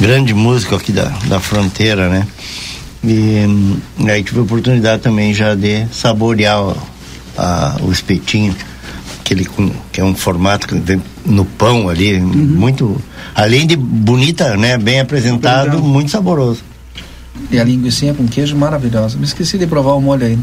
[0.00, 2.26] grande músico aqui da, da fronteira, né?
[3.04, 3.76] E, hum,
[4.08, 6.76] aí tive a oportunidade também já de saborear o,
[7.36, 8.52] a- o espetinho,
[9.20, 13.00] aquele com, que é um formato que vem no pão ali, muito,
[13.32, 14.76] além de bonita, né?
[14.76, 15.80] Bem Apresentado.
[15.80, 16.64] muito saboroso.
[17.50, 19.16] E a linguiça com queijo maravilhosa.
[19.16, 20.42] Me esqueci de provar o molho ainda.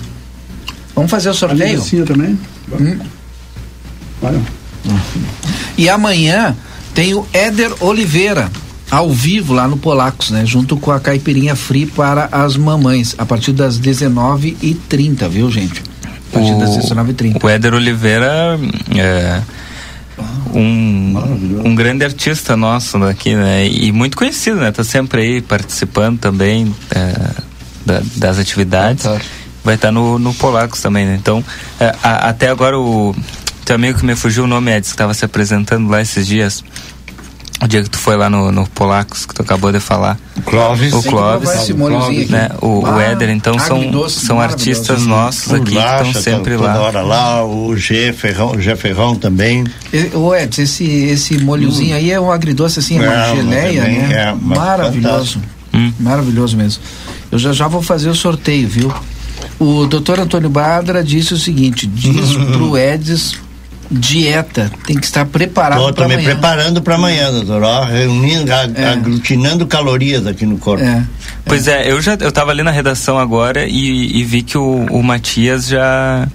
[0.95, 1.81] Vamos fazer o sorteio?
[1.81, 2.39] Sim, também.
[2.71, 2.99] Hum.
[4.21, 4.41] Olha.
[5.77, 6.55] E amanhã
[6.93, 8.49] tem o Éder Oliveira,
[8.89, 10.45] ao vivo lá no Polacos, né?
[10.45, 15.83] Junto com a caipirinha free para as mamães, a partir das 19h30, viu, gente?
[16.03, 17.43] A partir das 19h30.
[17.43, 18.57] O Éder Oliveira
[18.95, 19.41] é
[20.53, 23.67] um, um grande artista nosso daqui, né?
[23.67, 24.71] E muito conhecido, né?
[24.71, 27.13] Tá sempre aí participando também é,
[27.85, 29.05] da- das atividades.
[29.63, 31.15] Vai estar no, no Polacos também, né?
[31.19, 31.43] Então,
[31.79, 33.15] é, a- até agora o
[33.65, 36.63] teu amigo que me fugiu o nome, Edson, que estava se apresentando lá esses dias.
[37.65, 40.19] O dia que tu foi lá no, no Polacos, que tu acabou de falar.
[40.45, 40.93] Clóvis.
[40.93, 41.69] O que Clóvis.
[41.71, 42.31] molhozinho aqui.
[42.31, 42.49] né?
[42.61, 46.55] O, o Ah, Éder, então, são, são artistas nossos O aqui que Lacha, estão sempre
[46.57, 46.73] tá lá.
[46.73, 49.63] Toda hora lá, o G Ferrão, o G Ferrão também.
[49.91, 53.81] E- Ô Edson, esse, esse molhozinho aí é um agridoce assim, é uma mas geleia,
[53.81, 54.13] também né?
[54.13, 55.41] é, Maravilhoso.
[55.73, 55.91] Hum.
[55.99, 56.83] Maravilhoso mesmo.
[57.31, 58.93] Eu já já vou fazer o sorteio, viu?
[59.59, 63.37] O doutor Antônio Badra disse o seguinte: diz pro Edson
[63.91, 66.29] dieta, tem que estar preparado Tô, tô para me amanhã.
[66.31, 67.63] preparando para amanhã, doutor.
[67.63, 68.89] Ó, reunindo, a- É.
[68.89, 70.83] aglutinando calorias aqui no corpo.
[71.45, 74.85] Pois é, eu já eu tava ali na redação agora e, e vi que o,
[74.89, 76.27] o Matias já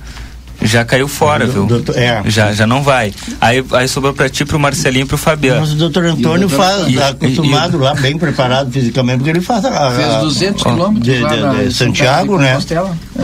[0.62, 1.66] já caiu fora, viu?
[1.94, 2.22] é.
[2.26, 3.12] Já já não vai.
[3.40, 5.60] Aí aí sobrou pra ti, pro Marcelinho e pro Fabiano.
[5.60, 9.88] Mas o doutor Antônio faz, tá acostumado lá, bem preparado fisicamente, porque ele faz a,
[9.88, 12.54] a, Fez 200 a- quilômetros de, de- de em São Santiago, de né?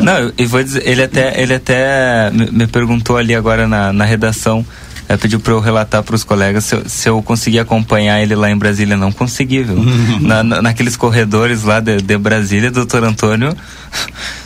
[0.03, 3.93] Não, eu- e vou dizer, ele até, ele até me, me perguntou ali agora na,
[3.93, 4.65] na redação,
[5.09, 8.35] eh, pediu para eu relatar para os colegas se eu, se eu consegui acompanhar ele
[8.35, 8.97] lá em Brasília.
[8.97, 9.77] Não consegui, viu?
[10.21, 13.57] na, na- naqueles corredores lá de, de Brasília, doutor Antônio,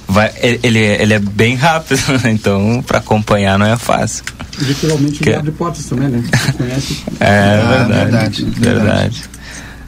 [0.09, 4.25] vai, ele, ele, é- é bem rápido, então para acompanhar não é fácil.
[4.59, 6.23] Literalmente Que- ele abre portas também, né?
[6.37, 7.05] Você conhece.
[7.21, 9.23] É Ah, verdade, verdade, verdade.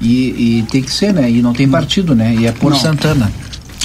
[0.01, 1.31] E, e tem que ser, né?
[1.31, 2.35] E não tem partido, né?
[2.37, 2.79] E é por Não.
[2.79, 3.31] Santana.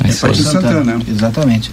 [0.03, 0.35] É É por.
[0.35, 0.43] Santana.
[0.61, 1.05] Santana, né?
[1.09, 1.71] Exatamente.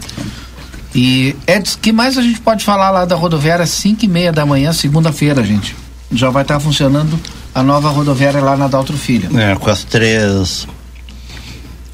[0.95, 4.47] E Edson, que mais a gente pode falar lá da rodoviária 5 e meia da
[4.47, 5.75] manhã, segunda-feira, gente?
[6.13, 7.19] Já vai estar funcionando
[7.55, 9.37] a nova rodoviária lá na Daltro Filho.
[9.39, 10.69] É, com as três.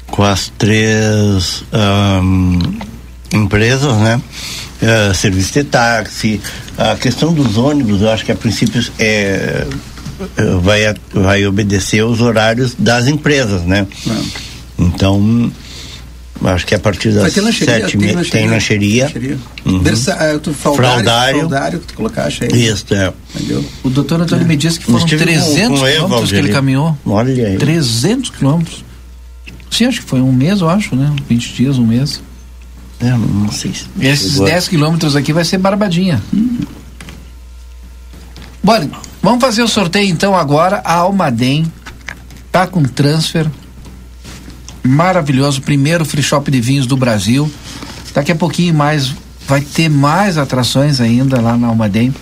[0.05, 2.59] Com as três ahn,
[3.33, 4.21] empresas, né?
[4.81, 6.41] É, serviço de táxi.
[6.77, 9.65] A questão dos ônibus, eu acho que a princípio é,
[10.37, 13.87] é, vai, vai obedecer aos horários das empresas, né?
[14.77, 15.51] Então,
[16.43, 17.87] acho que a partir das sete tem lancheria.
[18.31, 19.03] tem lancheria.
[19.05, 19.37] Lancheria.
[19.65, 19.79] Uhum.
[19.81, 21.79] Versa, é, tu, fraldário, Fraldário.
[21.79, 22.67] que tu colocaste aí.
[22.67, 23.13] Isso, é.
[23.35, 23.63] Entendeu?
[23.83, 26.97] O doutor Antônio me disse que foram Estive com- 300 com quilômetros que ele caminhou.
[27.05, 27.57] Olha aí.
[27.57, 28.83] 300 quilômetros.
[29.69, 31.13] Sim, acho que foi um mês, eu acho, né?
[31.29, 32.21] 20 dias, um mês.
[32.99, 33.85] É, não sei se.
[33.99, 36.21] Esses Agora- 10 quilômetros aqui vai ser barbadinha.
[38.63, 38.87] Bora,
[39.21, 40.81] vamos fazer o sorteio então agora.
[40.85, 41.71] A Almaden
[42.51, 43.47] tá com transfer
[44.83, 47.51] maravilhoso, primeiro free shop de vinhos do Brasil.
[48.13, 49.13] Daqui a pouquinho mais
[49.47, 52.13] vai ter mais atrações ainda lá na Almaden.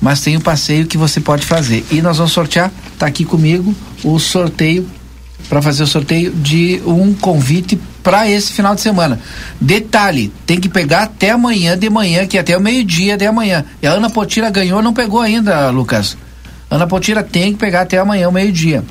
[0.00, 1.84] mas tem o passeio que você pode fazer.
[1.90, 3.74] E nós vamos sortear, tá aqui comigo,
[4.04, 4.86] o sorteio
[5.48, 9.20] para fazer o sorteio de um convite para esse final de semana.
[9.60, 13.64] Detalhe, tem que pegar até amanhã de manhã, que é até o meio-dia de amanhã.
[13.82, 16.16] E a Ana Potira ganhou, não pegou ainda, Lucas.
[16.70, 18.84] Ana Potira tem que pegar até amanhã, o meio-dia.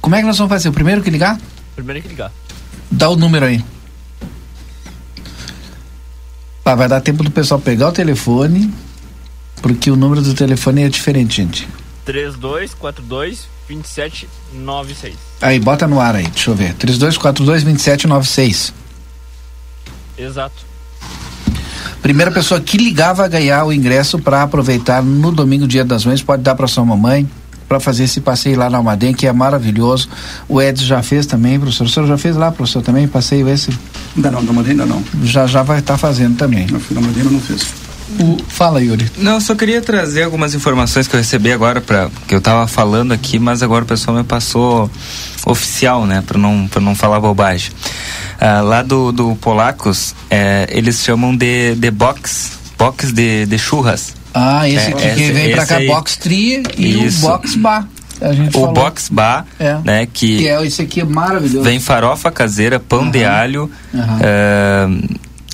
[0.00, 0.68] Como é que nós vamos fazer?
[0.68, 1.38] O primeiro que ligar?
[1.74, 2.32] Primeiro que ligar.
[2.90, 3.64] Dá o número aí.
[6.64, 8.72] Ah, vai dar tempo do pessoal pegar o telefone,
[9.60, 11.68] porque o número do telefone é diferente, gente.
[12.04, 15.14] 3242 2796.
[15.40, 16.74] Aí, bota no ar aí, deixa eu ver.
[16.74, 18.72] 3242 2796.
[20.16, 20.72] Exato.
[22.00, 26.22] Primeira pessoa que ligar vai ganhar o ingresso para aproveitar no domingo, dia das mães,
[26.22, 27.28] pode dar para sua mamãe
[27.72, 30.06] para fazer esse passeio lá na Almaden, que é maravilhoso.
[30.46, 31.86] O Edson já fez também, professor.
[31.86, 33.70] O senhor já fez lá, professor, também, passeio esse?
[34.14, 35.02] Ainda não, na Almaden ainda não.
[35.24, 36.66] Já já vai estar tá fazendo também.
[36.66, 37.66] Na Almaden não fiz.
[38.20, 39.10] O, fala, Yuri.
[39.16, 42.66] Não, eu só queria trazer algumas informações que eu recebi agora para que eu estava
[42.66, 44.90] falando aqui, mas agora o pessoal me passou
[45.46, 47.72] oficial, né, para não para não falar bobagem.
[48.38, 54.20] Ah, lá do, do Polacos, é, eles chamam de, de box, box de, de churras.
[54.34, 55.86] Ah, esse é, aqui esse, que vem para cá, aí.
[55.86, 57.24] box tri e Isso.
[57.24, 57.88] o box bar.
[58.20, 58.72] o falou.
[58.72, 59.78] box bar, é.
[59.84, 61.62] né, que, que é esse aqui é maravilhoso.
[61.62, 63.10] Vem farofa caseira, pão uhum.
[63.10, 65.00] de alho, uhum.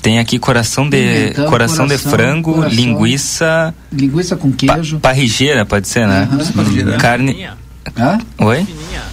[0.01, 3.73] Tem aqui coração de coração, coração, de frango, coração, linguiça.
[3.91, 4.97] Linguiça com queijo.
[4.99, 6.27] Pa, parrigeira, pode ser, né?
[6.31, 6.97] Uhum.
[6.97, 7.49] Carne.
[7.97, 8.17] Hã?
[8.37, 8.65] Oi?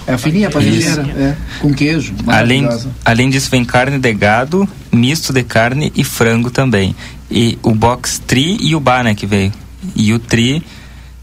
[0.07, 2.15] É a fininha parrigeira, é, com queijo.
[2.27, 2.69] Além,
[3.05, 6.95] além disso, vem carne de gado, misto de carne e frango também.
[7.31, 9.53] E o box tri e o bar, né, que veio.
[9.95, 10.63] E o tri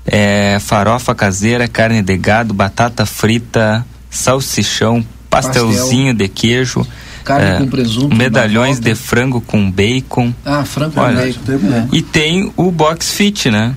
[0.06, 6.14] é farofa caseira, carne de gado, batata frita, salsichão, pastelzinho Pastel.
[6.14, 6.88] de queijo
[7.24, 8.16] Carne é, com presunto.
[8.16, 10.34] Medalhões de frango com bacon.
[10.46, 11.74] Ah, frango com bacon.
[11.74, 11.88] É.
[11.92, 13.76] E tem o box fit, né?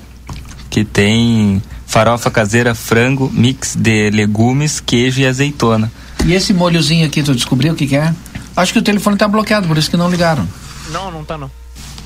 [0.68, 5.90] Que tem farofa caseira, frango, mix de legumes, queijo e azeitona.
[6.24, 8.12] E esse molhozinho aqui, tu descobriu o que, que é?
[8.56, 10.46] Acho que o telefone tá bloqueado, por isso que não ligaram.
[10.90, 11.50] Não, não tá não.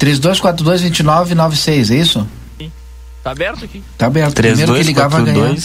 [0.00, 2.26] 3242-2996, é isso?
[2.58, 2.72] Sim.
[3.22, 3.84] Tá aberto aqui.
[3.98, 4.34] Tá aberto.
[4.34, 5.56] 3242 Primeiro que ligava ganhar.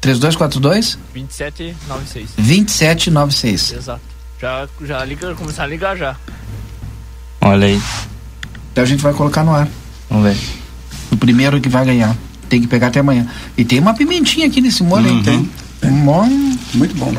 [0.00, 2.30] 3242 2796.
[2.36, 3.72] 2796.
[3.72, 4.00] Exato.
[4.40, 6.16] Já, já liga, começar a ligar já.
[7.40, 7.80] Olha aí.
[8.72, 9.68] Então a gente vai colocar no ar.
[10.10, 10.36] Vamos ver.
[11.10, 12.16] O primeiro que vai ganhar.
[12.48, 13.26] Tem que pegar até amanhã.
[13.56, 15.22] E tem uma pimentinha aqui nesse molho, uhum.
[15.22, 15.50] Tem.
[15.82, 16.58] Um molho.
[16.74, 17.14] Muito bom.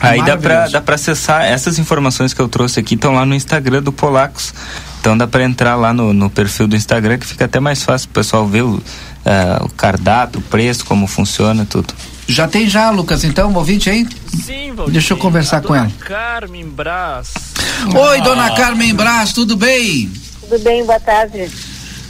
[0.00, 3.34] Aí dá pra, dá pra acessar essas informações que eu trouxe aqui, estão lá no
[3.34, 4.54] Instagram do Polacos.
[5.00, 8.08] Então dá para entrar lá no, no, perfil do Instagram que fica até mais fácil
[8.08, 11.94] o pessoal ver o, uh, o cardápio, o preço, como funciona, tudo.
[12.26, 14.06] Já tem já, Lucas, então, um ouvinte aí?
[14.44, 14.92] Sim, Valdir.
[14.92, 15.90] Deixa eu conversar com ela.
[16.00, 17.32] Carmen Brás.
[17.94, 18.22] Oi, ah.
[18.22, 20.10] dona Carmen Brás, tudo bem?
[20.40, 21.48] Tudo bem, boa tarde.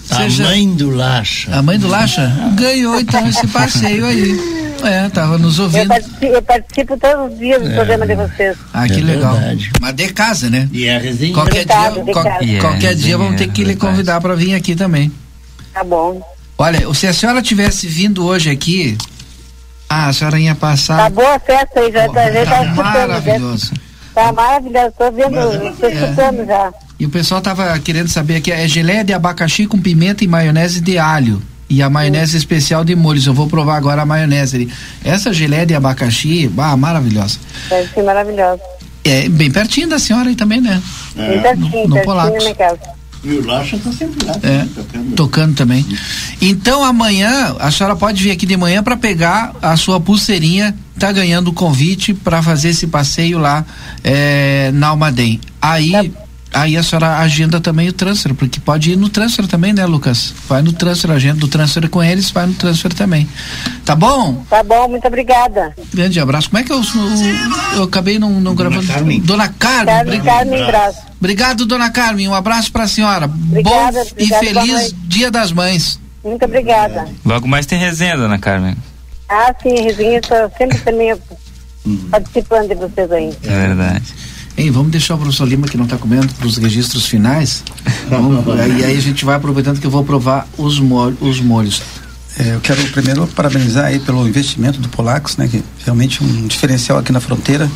[0.05, 0.44] Seja...
[0.44, 1.56] A mãe do Lacha.
[1.56, 2.32] A mãe do Lacha?
[2.55, 4.68] Ganhou então esse passeio aí.
[4.85, 5.83] É, tava nos ouvindo.
[5.83, 8.57] Eu participo, eu participo todos os dias do é, programa de vocês.
[8.73, 9.35] Ah, que é legal.
[9.35, 9.73] Verdade.
[9.81, 10.69] Mas de casa, né?
[10.73, 11.35] E é resenha.
[11.35, 15.13] Qualquer dia, qual, yeah, qualquer dia vamos ter que lhe convidar para vir aqui também.
[15.73, 16.21] Tá bom.
[16.57, 18.97] Olha, se a senhora tivesse vindo hoje aqui,
[19.89, 20.97] ah, a senhora ia passar.
[20.97, 23.73] Tá boa a festa aí, já, oh, já, já tá, tá Maravilhoso.
[24.15, 25.93] Tá maravilhoso, tô vendo, tô é.
[25.93, 26.73] escutando já.
[26.99, 30.81] E o pessoal tava querendo saber que é geleia de abacaxi com pimenta e maionese
[30.81, 31.41] de alho.
[31.70, 32.39] E a maionese Sim.
[32.39, 33.27] especial de molhos.
[33.27, 34.69] Eu vou provar agora a maionese.
[35.05, 37.39] Essa geleia de abacaxi, ah, maravilhosa.
[37.69, 38.62] Deve ser maravilhosa.
[39.05, 40.82] É bem pertinho da senhora aí também, né?
[41.16, 41.28] É.
[41.28, 42.99] Bem pertinho, no, no pertinho casa.
[43.23, 45.15] E o Lacha está sempre lá, é, tocando.
[45.16, 45.85] tocando também.
[46.40, 51.11] Então amanhã a senhora pode vir aqui de manhã para pegar a sua pulseirinha, tá
[51.11, 53.65] ganhando o convite para fazer esse passeio lá
[54.05, 55.40] é, na Almaden.
[55.61, 56.05] Aí tá
[56.53, 60.33] Aí a senhora agenda também o transfer, porque pode ir no transfer também, né, Lucas?
[60.49, 63.29] Vai no transfer, agenda do transfer com eles, vai no transfer também.
[63.85, 64.43] Tá bom?
[64.49, 65.75] Tá bom, muito obrigada.
[65.93, 66.49] Grande abraço.
[66.49, 68.93] Como é que eu, eu, eu acabei não, não Dona gravando?
[68.93, 69.20] Carmen.
[69.20, 69.95] Dona Carmen.
[69.95, 70.99] Carmen, Carmen Braço.
[71.20, 72.29] Obrigado, dona Carmen.
[72.29, 73.27] Um abraço pra senhora.
[73.27, 76.01] Obrigada, bom obrigada, e feliz Dia das Mães.
[76.25, 77.09] Muito obrigada.
[77.25, 78.77] Logo mais tem resenha, dona Carmen.
[79.29, 81.15] Ah, sim, resenha, estou sempre também
[82.11, 83.37] participando de vocês aí.
[83.45, 84.15] É verdade.
[84.59, 87.63] Ei, vamos deixar o professor Lima, que não está comendo, para os registros finais.
[88.11, 91.17] Vamos, aí, aí a gente vai aproveitando que eu vou provar os, molhos.
[91.21, 91.81] Os molhos.
[92.37, 96.99] É, eu quero primeiro parabenizar aí pelo investimento do Polacos, né, que realmente um diferencial
[96.99, 97.71] aqui na fronteira.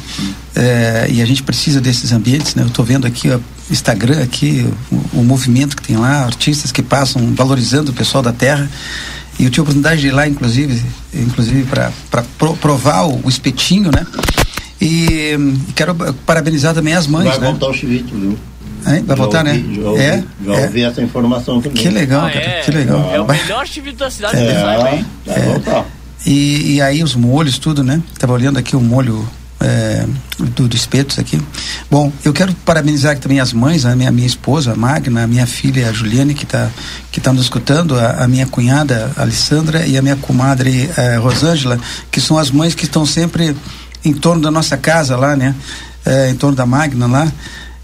[0.57, 2.65] É, e a gente precisa desses ambientes, né?
[2.65, 3.41] Eu estou vendo aqui o
[3.71, 8.33] Instagram aqui, o, o, movimento que tem lá, artistas que passam valorizando o pessoal da
[8.33, 8.69] terra.
[9.39, 10.83] E eu tive a oportunidade de ir lá, inclusive,
[11.15, 11.93] inclusive para
[12.37, 14.05] pro, provar o, o espetinho, né?
[14.85, 15.39] E
[15.77, 15.95] quero
[16.27, 17.47] parabenizar também as mães, Vai né?
[17.53, 18.31] montar o chivito, viu?
[18.85, 19.05] Hein?
[19.07, 19.75] Vai Já voltar, ouvi, né?
[19.81, 20.25] Já ouvi, é?
[20.45, 20.65] já é.
[20.65, 21.81] ouvi essa informação também.
[21.81, 22.45] Que legal, Ah, cara.
[22.45, 23.11] é, Que legal.
[23.15, 23.41] É o Vai.
[23.41, 24.47] melhor time da cidade, É.
[24.47, 25.07] que saiba, hein?
[25.25, 25.87] Vai voltar.
[26.27, 28.03] E, e aí os molhos, tudo, né?
[28.19, 29.25] Tava olhando aqui o molho
[29.61, 30.05] é,
[30.57, 31.41] do, do espetos aqui.
[31.89, 35.27] Bom, eu quero parabenizar aqui também as mães, a minha, minha esposa, a Magna, a
[35.29, 36.69] minha filha, a Juliane, que está
[37.13, 41.19] que tá nos escutando, a, a minha cunhada, a Alessandra, e a minha comadre, a
[41.19, 41.79] Rosângela,
[42.11, 43.55] que são as mães que estão sempre
[44.05, 45.55] em torno da nossa casa lá, né?
[46.05, 47.33] É, em torno da Magna lá.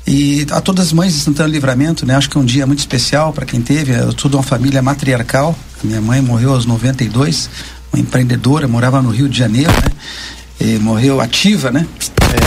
[0.06, 2.14] E a todas as mães de Santana Livramento, né?
[2.14, 3.92] Acho que é um dia muito especial para quem teve.
[3.92, 5.54] Eu sou de uma família matriarcal.
[5.84, 7.50] Minha mãe morreu aos 92,
[7.92, 9.90] uma empreendedora, morava no Rio de Janeiro, né?
[10.60, 11.86] E morreu ativa, né?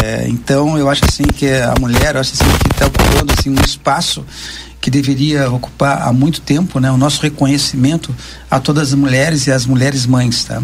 [0.03, 3.49] É, então eu acho assim que a mulher, eu acho assim que está ocupando assim
[3.51, 4.25] um espaço
[4.81, 6.91] que deveria ocupar há muito tempo, né?
[6.91, 8.13] O nosso reconhecimento
[8.49, 10.61] a todas as mulheres e as mulheres mães, tá?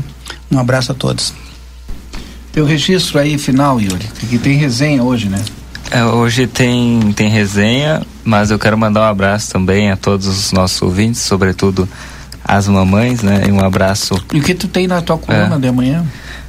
[0.51, 1.31] Um abraço a todos.
[2.57, 5.39] Teu registro aí final, Yuri, que tem resenha hoje, né?
[5.91, 10.51] É, hoje tem, tem resenha, mas eu quero mandar um abraço também a todos os
[10.51, 11.87] nossos ouvintes, sobretudo
[12.43, 13.43] as mamães, né?
[13.47, 14.15] E um abraço.
[14.33, 15.59] E o que tu tem na tua coluna É.
[15.59, 16.03] de amanhã?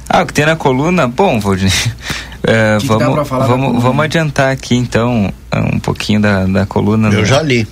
[0.09, 1.07] Ah, o que tem na coluna?
[1.07, 1.71] Bom, Valdir,
[2.41, 5.31] é, que vamos, pra falar da vamos, vamos adiantar aqui então
[5.71, 7.09] um pouquinho da, da coluna.
[7.09, 7.25] Eu né?
[7.25, 7.67] já li.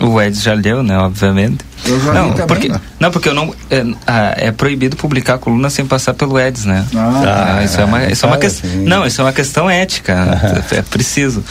[0.00, 0.98] O Ed já leu, né?
[0.98, 1.64] Obviamente.
[1.86, 2.46] Eu já não, li também.
[2.46, 3.54] porque, não, porque eu não.
[3.70, 6.86] É, ah, é proibido publicar a coluna sem passar pelo Eds, né?
[6.94, 8.70] Ah, Ah, isso é uma, isso é uma fala questão.
[8.82, 10.66] Não, isso é uma questão ética.
[10.72, 11.44] é preciso.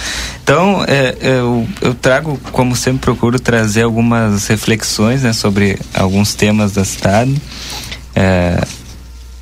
[0.44, 6.72] Então, é, eu, eu trago, como sempre procuro, trazer algumas reflexões né, sobre alguns temas
[6.74, 7.36] da cidade.
[8.16, 8.60] É,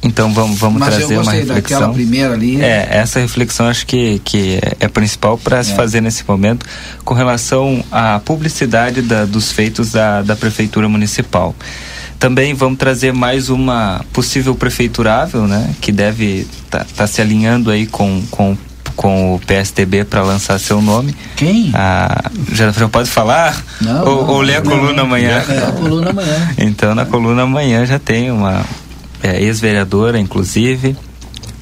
[0.04, 1.94] então vamos, vamos Mas trazer uma reflexão.
[1.94, 2.60] primeira ali.
[2.62, 5.76] É, essa reflexão acho que, que é, principal para se É.
[5.76, 6.66] fazer nesse momento
[7.06, 11.56] com relação à publicidade da- dos feitos da, da Prefeitura Municipal.
[12.18, 15.74] Também vamos trazer mais uma possível prefeiturável, né?
[15.82, 18.56] Que deve estar se alinhando aí com, com,
[18.96, 21.16] com o PSTB para lançar seu nome.
[21.36, 21.72] Quem?
[21.74, 23.60] Ah, já, já pode falar?
[23.82, 25.04] Não, ou, não, ou ler a coluna não.
[25.06, 25.44] amanhã?
[25.50, 26.50] É, a coluna amanhã.
[26.60, 28.64] Então, na coluna amanhã já tem uma
[29.24, 30.96] é, ex-vereadora, inclusive,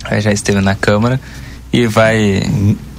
[0.04, 1.20] aí já esteve na Câmara
[1.72, 2.44] e vai.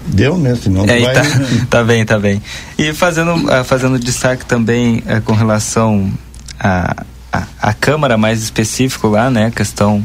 [0.06, 0.56] Deu, né?
[0.56, 1.14] Senão É, vai...
[1.14, 1.22] tá,
[1.70, 2.42] tá bem, tá bem.
[2.78, 6.10] E fazendo, ah, fazendo destaque também ah, com relação
[6.58, 9.46] à à à Câmara, mais específico lá, né?
[9.46, 10.04] A questão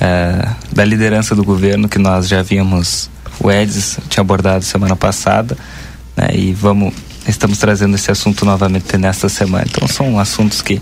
[0.00, 3.08] ah, da liderança do governo que nós já vimos,
[3.38, 5.56] o Edson tinha abordado semana passada,
[6.16, 6.28] né?
[6.34, 6.92] E vamos,
[7.26, 9.64] estamos trazendo esse assunto novamente nesta semana.
[9.68, 10.80] Então são assuntos que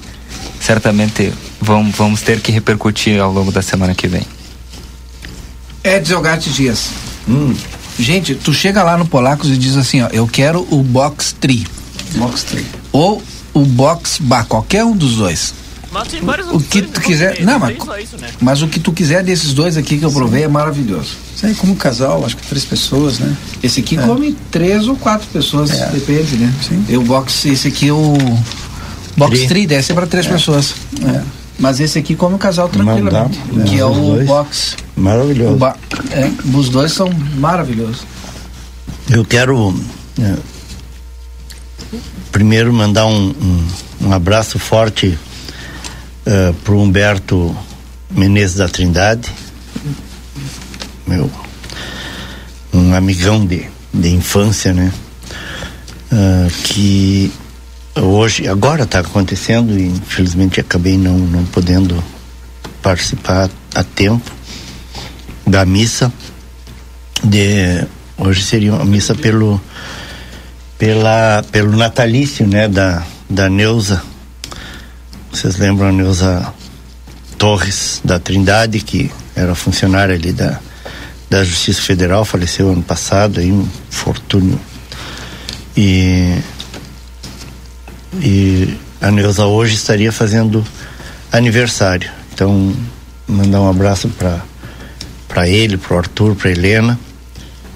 [0.60, 4.22] certamente vão, vamos ter que repercutir ao longo da semana que vem.
[5.84, 6.90] Edson Elgarte Dias.
[7.28, 7.54] Hum.
[7.98, 11.66] Gente, tu chega lá no Polacos e diz assim, ó, eu quero o box tri.
[12.16, 12.66] Box 3.
[12.92, 13.22] Ou
[13.52, 15.52] o box bar, qualquer um dos dois.
[15.90, 17.40] Mas tem várias O que tu né, quiser.
[17.42, 18.28] Não, mas, só isso, né?
[18.40, 21.16] mas o que tu quiser desses dois aqui que eu provei é maravilhoso.
[21.34, 23.34] Isso aí como casal, acho que três pessoas, né?
[23.62, 24.02] Esse aqui É.
[24.02, 25.86] come três ou quatro pessoas, É.
[25.86, 26.52] depende, né?
[26.66, 26.84] Sim.
[26.88, 28.16] E o box, esse aqui é o
[29.18, 29.48] box Tri.
[29.48, 30.74] tri, deve ser para três pessoas.
[31.04, 31.22] É.
[31.58, 34.26] Mas esse aqui come o casal tranquilamente, Mandar, que é o dois.
[34.26, 34.76] box.
[34.96, 35.56] O Maravilhoso.
[35.56, 35.76] ba-
[36.12, 38.02] é, os dois são maravilhosos.
[39.10, 39.74] Eu quero
[40.20, 40.34] é,
[42.30, 43.66] primeiro mandar um, um,
[44.02, 45.18] um abraço forte
[46.26, 47.56] uh, para o Humberto
[48.10, 49.28] Menezes da Trindade,
[51.06, 51.30] meu
[52.72, 54.92] um amigão de, de infância, né?
[56.12, 57.32] Ah, que
[58.00, 62.02] hoje, agora está acontecendo e infelizmente acabei não, não podendo
[62.82, 64.30] participar a tempo
[65.46, 66.12] da missa
[67.24, 67.84] de
[68.16, 69.60] hoje seria uma missa pelo
[70.78, 74.02] pela pelo natalício né da da Neuza.
[75.30, 76.52] Vocês lembram a Neuza
[77.36, 80.60] Torres da Trindade que era funcionária ali da
[81.28, 84.58] da Justiça Federal faleceu ano passado aí um fortúnio.
[85.76, 86.38] E
[88.14, 90.64] e a Neuza hoje estaria fazendo
[91.30, 92.72] aniversário então
[93.26, 94.40] mandar um abraço para
[95.26, 96.98] para ele, para o Arthur, para Helena,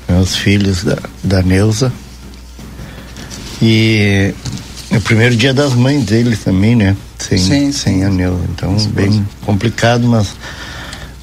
[0.09, 1.92] meus filhos da, da Neuza.
[3.60, 4.32] E
[4.90, 6.96] é o primeiro dia das mães deles também, né?
[7.18, 8.44] Sem, Sim, sem a Neuza.
[8.50, 10.34] Então, bem complicado, mas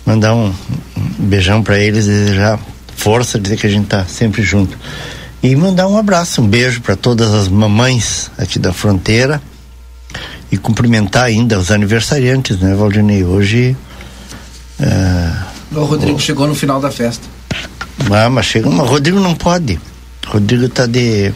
[0.05, 0.53] mandar um,
[0.95, 2.59] um beijão para eles, desejar
[2.95, 4.77] força, dizer que a gente tá sempre junto.
[5.41, 9.41] E mandar um abraço, um beijo para todas as mamães aqui da fronteira
[10.51, 13.23] e cumprimentar ainda os aniversariantes, né, Valdinei?
[13.23, 13.75] Hoje.
[15.71, 17.25] O Rodrigo chegou no final da festa.
[18.11, 18.69] ah, mas chega.
[18.69, 19.79] Mas Rodrigo não pode.
[20.27, 21.33] Rodrigo tá de.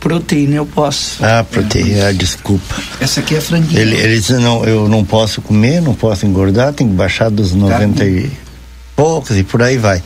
[0.00, 1.24] Proteína eu posso.
[1.24, 2.74] Ah, proteína, ah, desculpa.
[3.00, 3.78] Essa aqui é franguinho.
[3.78, 7.54] Ele, ele disse, não, eu não posso comer, não posso engordar, tem que baixar dos
[7.54, 8.30] 90 e
[8.96, 10.02] poucos e por aí vai.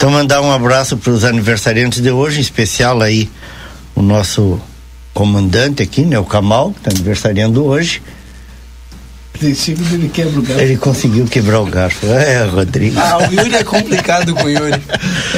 [0.00, 3.28] Então mandar um abraço para os aniversariantes de hoje, em especial aí
[3.94, 4.58] o nosso
[5.12, 8.00] comandante aqui, né, o Kamal, que está aniversariando hoje.
[9.34, 10.62] princípio ele quebra o garfo.
[10.62, 12.06] Ele conseguiu quebrar o garfo.
[12.16, 12.98] É, Rodrigo.
[12.98, 14.82] Ah, o Yuri é complicado com o Yuri.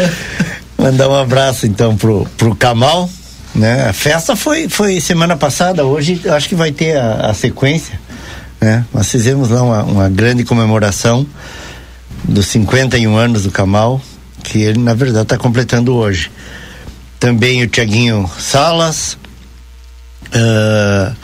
[0.79, 3.11] Mandar um abraço então pro, pro Kamal.
[3.53, 3.89] Né?
[3.89, 8.01] A festa foi, foi semana passada, hoje acho que vai ter a, a sequência.
[8.61, 8.85] Né?
[8.95, 11.27] Nós fizemos lá uma, uma grande comemoração
[12.23, 14.01] dos 51 anos do Kamal,
[14.43, 16.31] que ele na verdade está completando hoje.
[17.19, 19.17] Também o Tiaguinho Salas,
[20.35, 21.15] uh,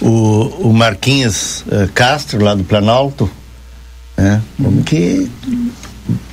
[0.00, 3.30] o, o Marquinhos uh, Castro, lá do Planalto,
[4.16, 4.42] né?
[4.84, 5.30] Que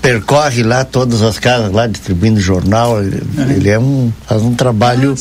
[0.02, 3.02] percorre lá todas as casas lá distribuindo jornal.
[3.02, 3.24] Ele,
[3.56, 5.16] ele é um faz um trabalho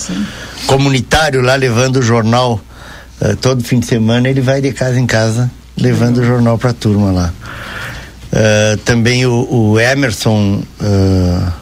[0.66, 2.60] comunitário lá levando o jornal
[3.20, 4.28] uh, todo fim de semana.
[4.28, 7.32] Ele vai de casa em casa levando o jornal para a turma lá
[8.34, 11.52] uh, também o, o Emerson uh,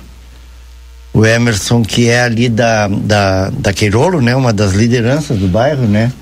[1.12, 4.34] o Emerson que é ali da, da, da Queirolo, né?
[4.34, 6.12] Uma das lideranças do bairro, né?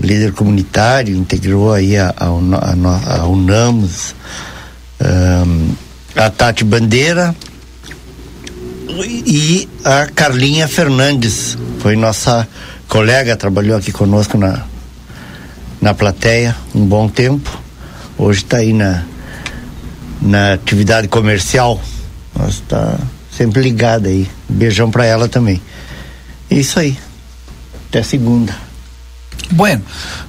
[0.00, 4.14] líder comunitário, integrou aí a, a, a, a UNAMOS,
[6.14, 7.34] a Tati Bandeira
[9.04, 12.46] e a Carlinha Fernandes, foi nossa
[12.88, 14.64] colega, trabalhou aqui conosco na,
[15.80, 17.60] na plateia um bom tempo.
[18.16, 19.04] Hoje está aí na,
[20.20, 21.80] na atividade comercial.
[22.38, 22.98] Nós está
[23.30, 24.28] sempre ligada aí.
[24.48, 25.60] Beijão para ela também.
[26.50, 26.96] Isso aí.
[27.88, 28.54] Até segunda.
[29.50, 29.82] Bueno,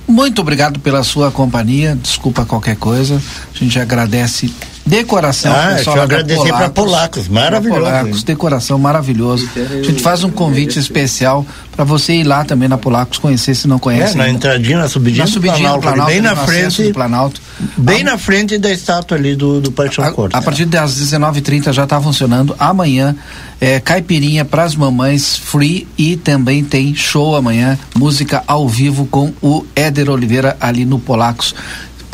[0.08, 1.98] muito obrigado pela sua companhia.
[2.02, 3.22] Desculpa qualquer coisa.
[3.54, 4.54] A gente agradece
[4.88, 5.54] de coração.
[5.54, 7.82] Ah, deixa eu agradecer para Polacos, maravilhoso.
[7.82, 9.50] Polacos, decoração maravilhoso.
[9.56, 11.46] A gente faz um convite especial
[11.76, 14.14] para você ir lá também na Polacos conhecer se não conhece.
[14.14, 17.42] É, na entradinha, na subidinha, na subidinha do Planalto, Planalto bem na frente do Planalto.
[17.78, 20.36] Bem na frente da estátua ali do, do Paixão Corte.
[20.36, 22.56] A, a partir das 19h30 já está funcionando.
[22.58, 23.16] Amanhã
[23.60, 29.34] é caipirinha para as mamães free e também tem show amanhã, música ao vivo com
[29.42, 31.54] o Éder Oliveira ali no Polacos.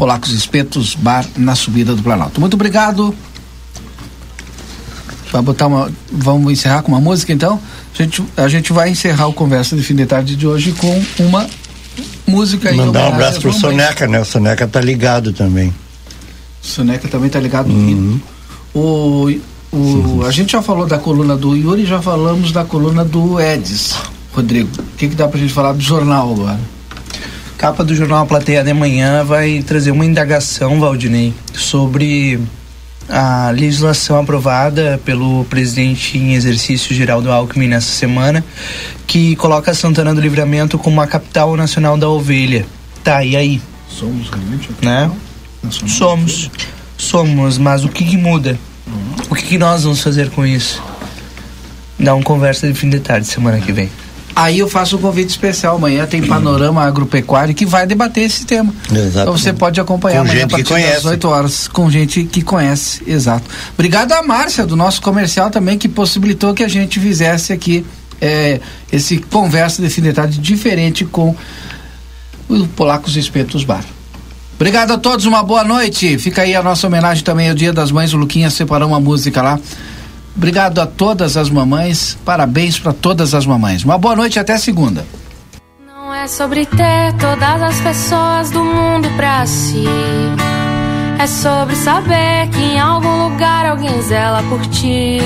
[0.04, 2.42] Polacos Espetos Bar na subida do Planalto.
[2.42, 3.16] Muito obrigado.
[5.32, 7.58] Vai botar uma, vamos encerrar com uma música então?
[7.98, 11.02] A gente, a gente vai encerrar o conversa de fim de tarde de hoje com
[11.20, 11.48] uma
[12.28, 12.76] música aí.
[12.76, 14.20] Mandar um abraço pro Soneca, né?
[14.20, 15.70] O Soneca tá ligado também.
[16.62, 18.20] O Soneca também tá ligado uhum.
[18.76, 19.32] O,
[19.72, 23.96] o, a gente já falou da coluna do Yuri, já falamos da coluna do Edis.
[24.34, 26.60] Rodrigo, o que, que dá pra gente falar do jornal agora?
[27.64, 32.38] Capa do jornal A Plateia de Manhã vai trazer uma indagação, Valdinei, sobre
[33.08, 38.44] a legislação aprovada pelo presidente em exercício Geraldo Alckmin nessa semana,
[39.08, 42.66] que coloca Santana do Livramento como a capital nacional da ovelha.
[43.02, 43.62] Tá, e aí?
[43.88, 45.12] Somos realmente a né?
[45.70, 46.52] Somos.
[46.98, 48.60] Somos, mas o que, que muda?
[48.86, 49.16] Uhum.
[49.30, 50.84] O que, que nós vamos fazer com isso?
[51.98, 53.90] Dá uma conversa de fim de tarde semana que vem.
[54.36, 55.76] Aí eu faço um convite especial.
[55.76, 58.74] Amanhã tem Panorama Agropecuário que vai debater esse tema.
[58.90, 63.04] Então você pode acompanhar com amanhã a partir das 8 horas com gente que conhece.
[63.06, 63.50] Exato.
[63.74, 67.86] Obrigado a Márcia, do nosso comercial também, que possibilitou que a gente fizesse aqui
[68.20, 68.60] é,
[68.92, 71.36] esse conversa de fim de tarde diferente com
[72.50, 73.84] o Polacos Espetos Bar.
[74.56, 76.18] Obrigado a todos, uma boa noite.
[76.18, 78.14] Fica aí a nossa homenagem também ao Dia das Mães.
[78.14, 79.60] O Luquinha separou uma música lá.
[80.36, 83.84] Obrigado a todas as mamães, parabéns para todas as mamães.
[83.84, 85.06] Uma boa noite até segunda.
[85.86, 89.86] Não é sobre ter todas as pessoas do mundo pra si.
[91.20, 95.20] É sobre saber que em algum lugar alguém zela por ti.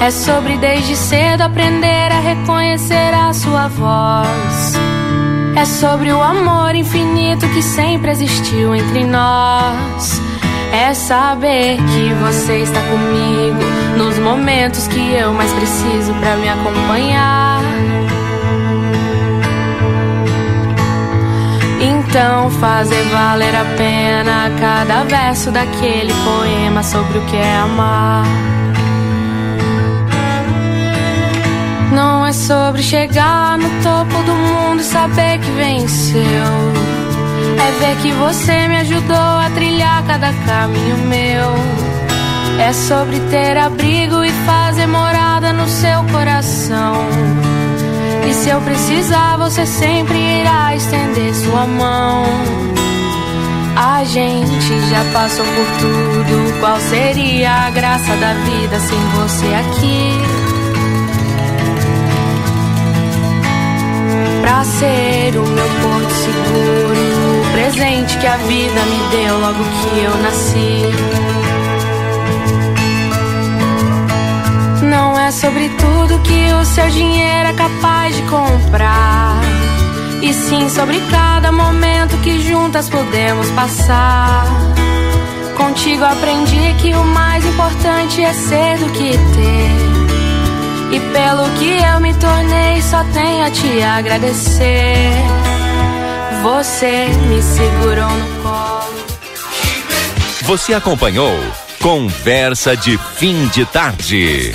[0.00, 4.74] É sobre desde cedo aprender a reconhecer a sua voz.
[5.56, 10.20] É sobre o amor infinito que sempre existiu entre nós.
[10.72, 17.62] É saber que você está comigo nos momentos que eu mais preciso para me acompanhar.
[21.80, 28.24] Então fazer valer a pena cada verso daquele poema sobre o que é amar.
[31.92, 36.22] Não é sobre chegar no topo do mundo e saber que venceu.
[37.58, 41.85] É ver que você me ajudou a trilhar cada caminho meu.
[42.58, 46.94] É sobre ter abrigo e fazer morada no seu coração.
[48.28, 52.24] E se eu precisar, você sempre irá estender sua mão.
[53.76, 56.60] A gente já passou por tudo.
[56.60, 60.12] Qual seria a graça da vida sem você aqui?
[64.40, 67.16] Pra ser o meu porto seguro
[67.52, 71.35] presente que a vida me deu logo que eu nasci.
[74.90, 79.40] Não é sobre tudo que o seu dinheiro é capaz de comprar.
[80.22, 84.46] E sim sobre cada momento que juntas podemos passar.
[85.56, 89.96] Contigo aprendi que o mais importante é ser do que ter.
[90.92, 95.10] E pelo que eu me tornei, só tenho a te agradecer.
[96.42, 99.06] Você me segurou no colo.
[100.42, 101.36] Você acompanhou
[101.80, 104.54] Conversa de Fim de Tarde.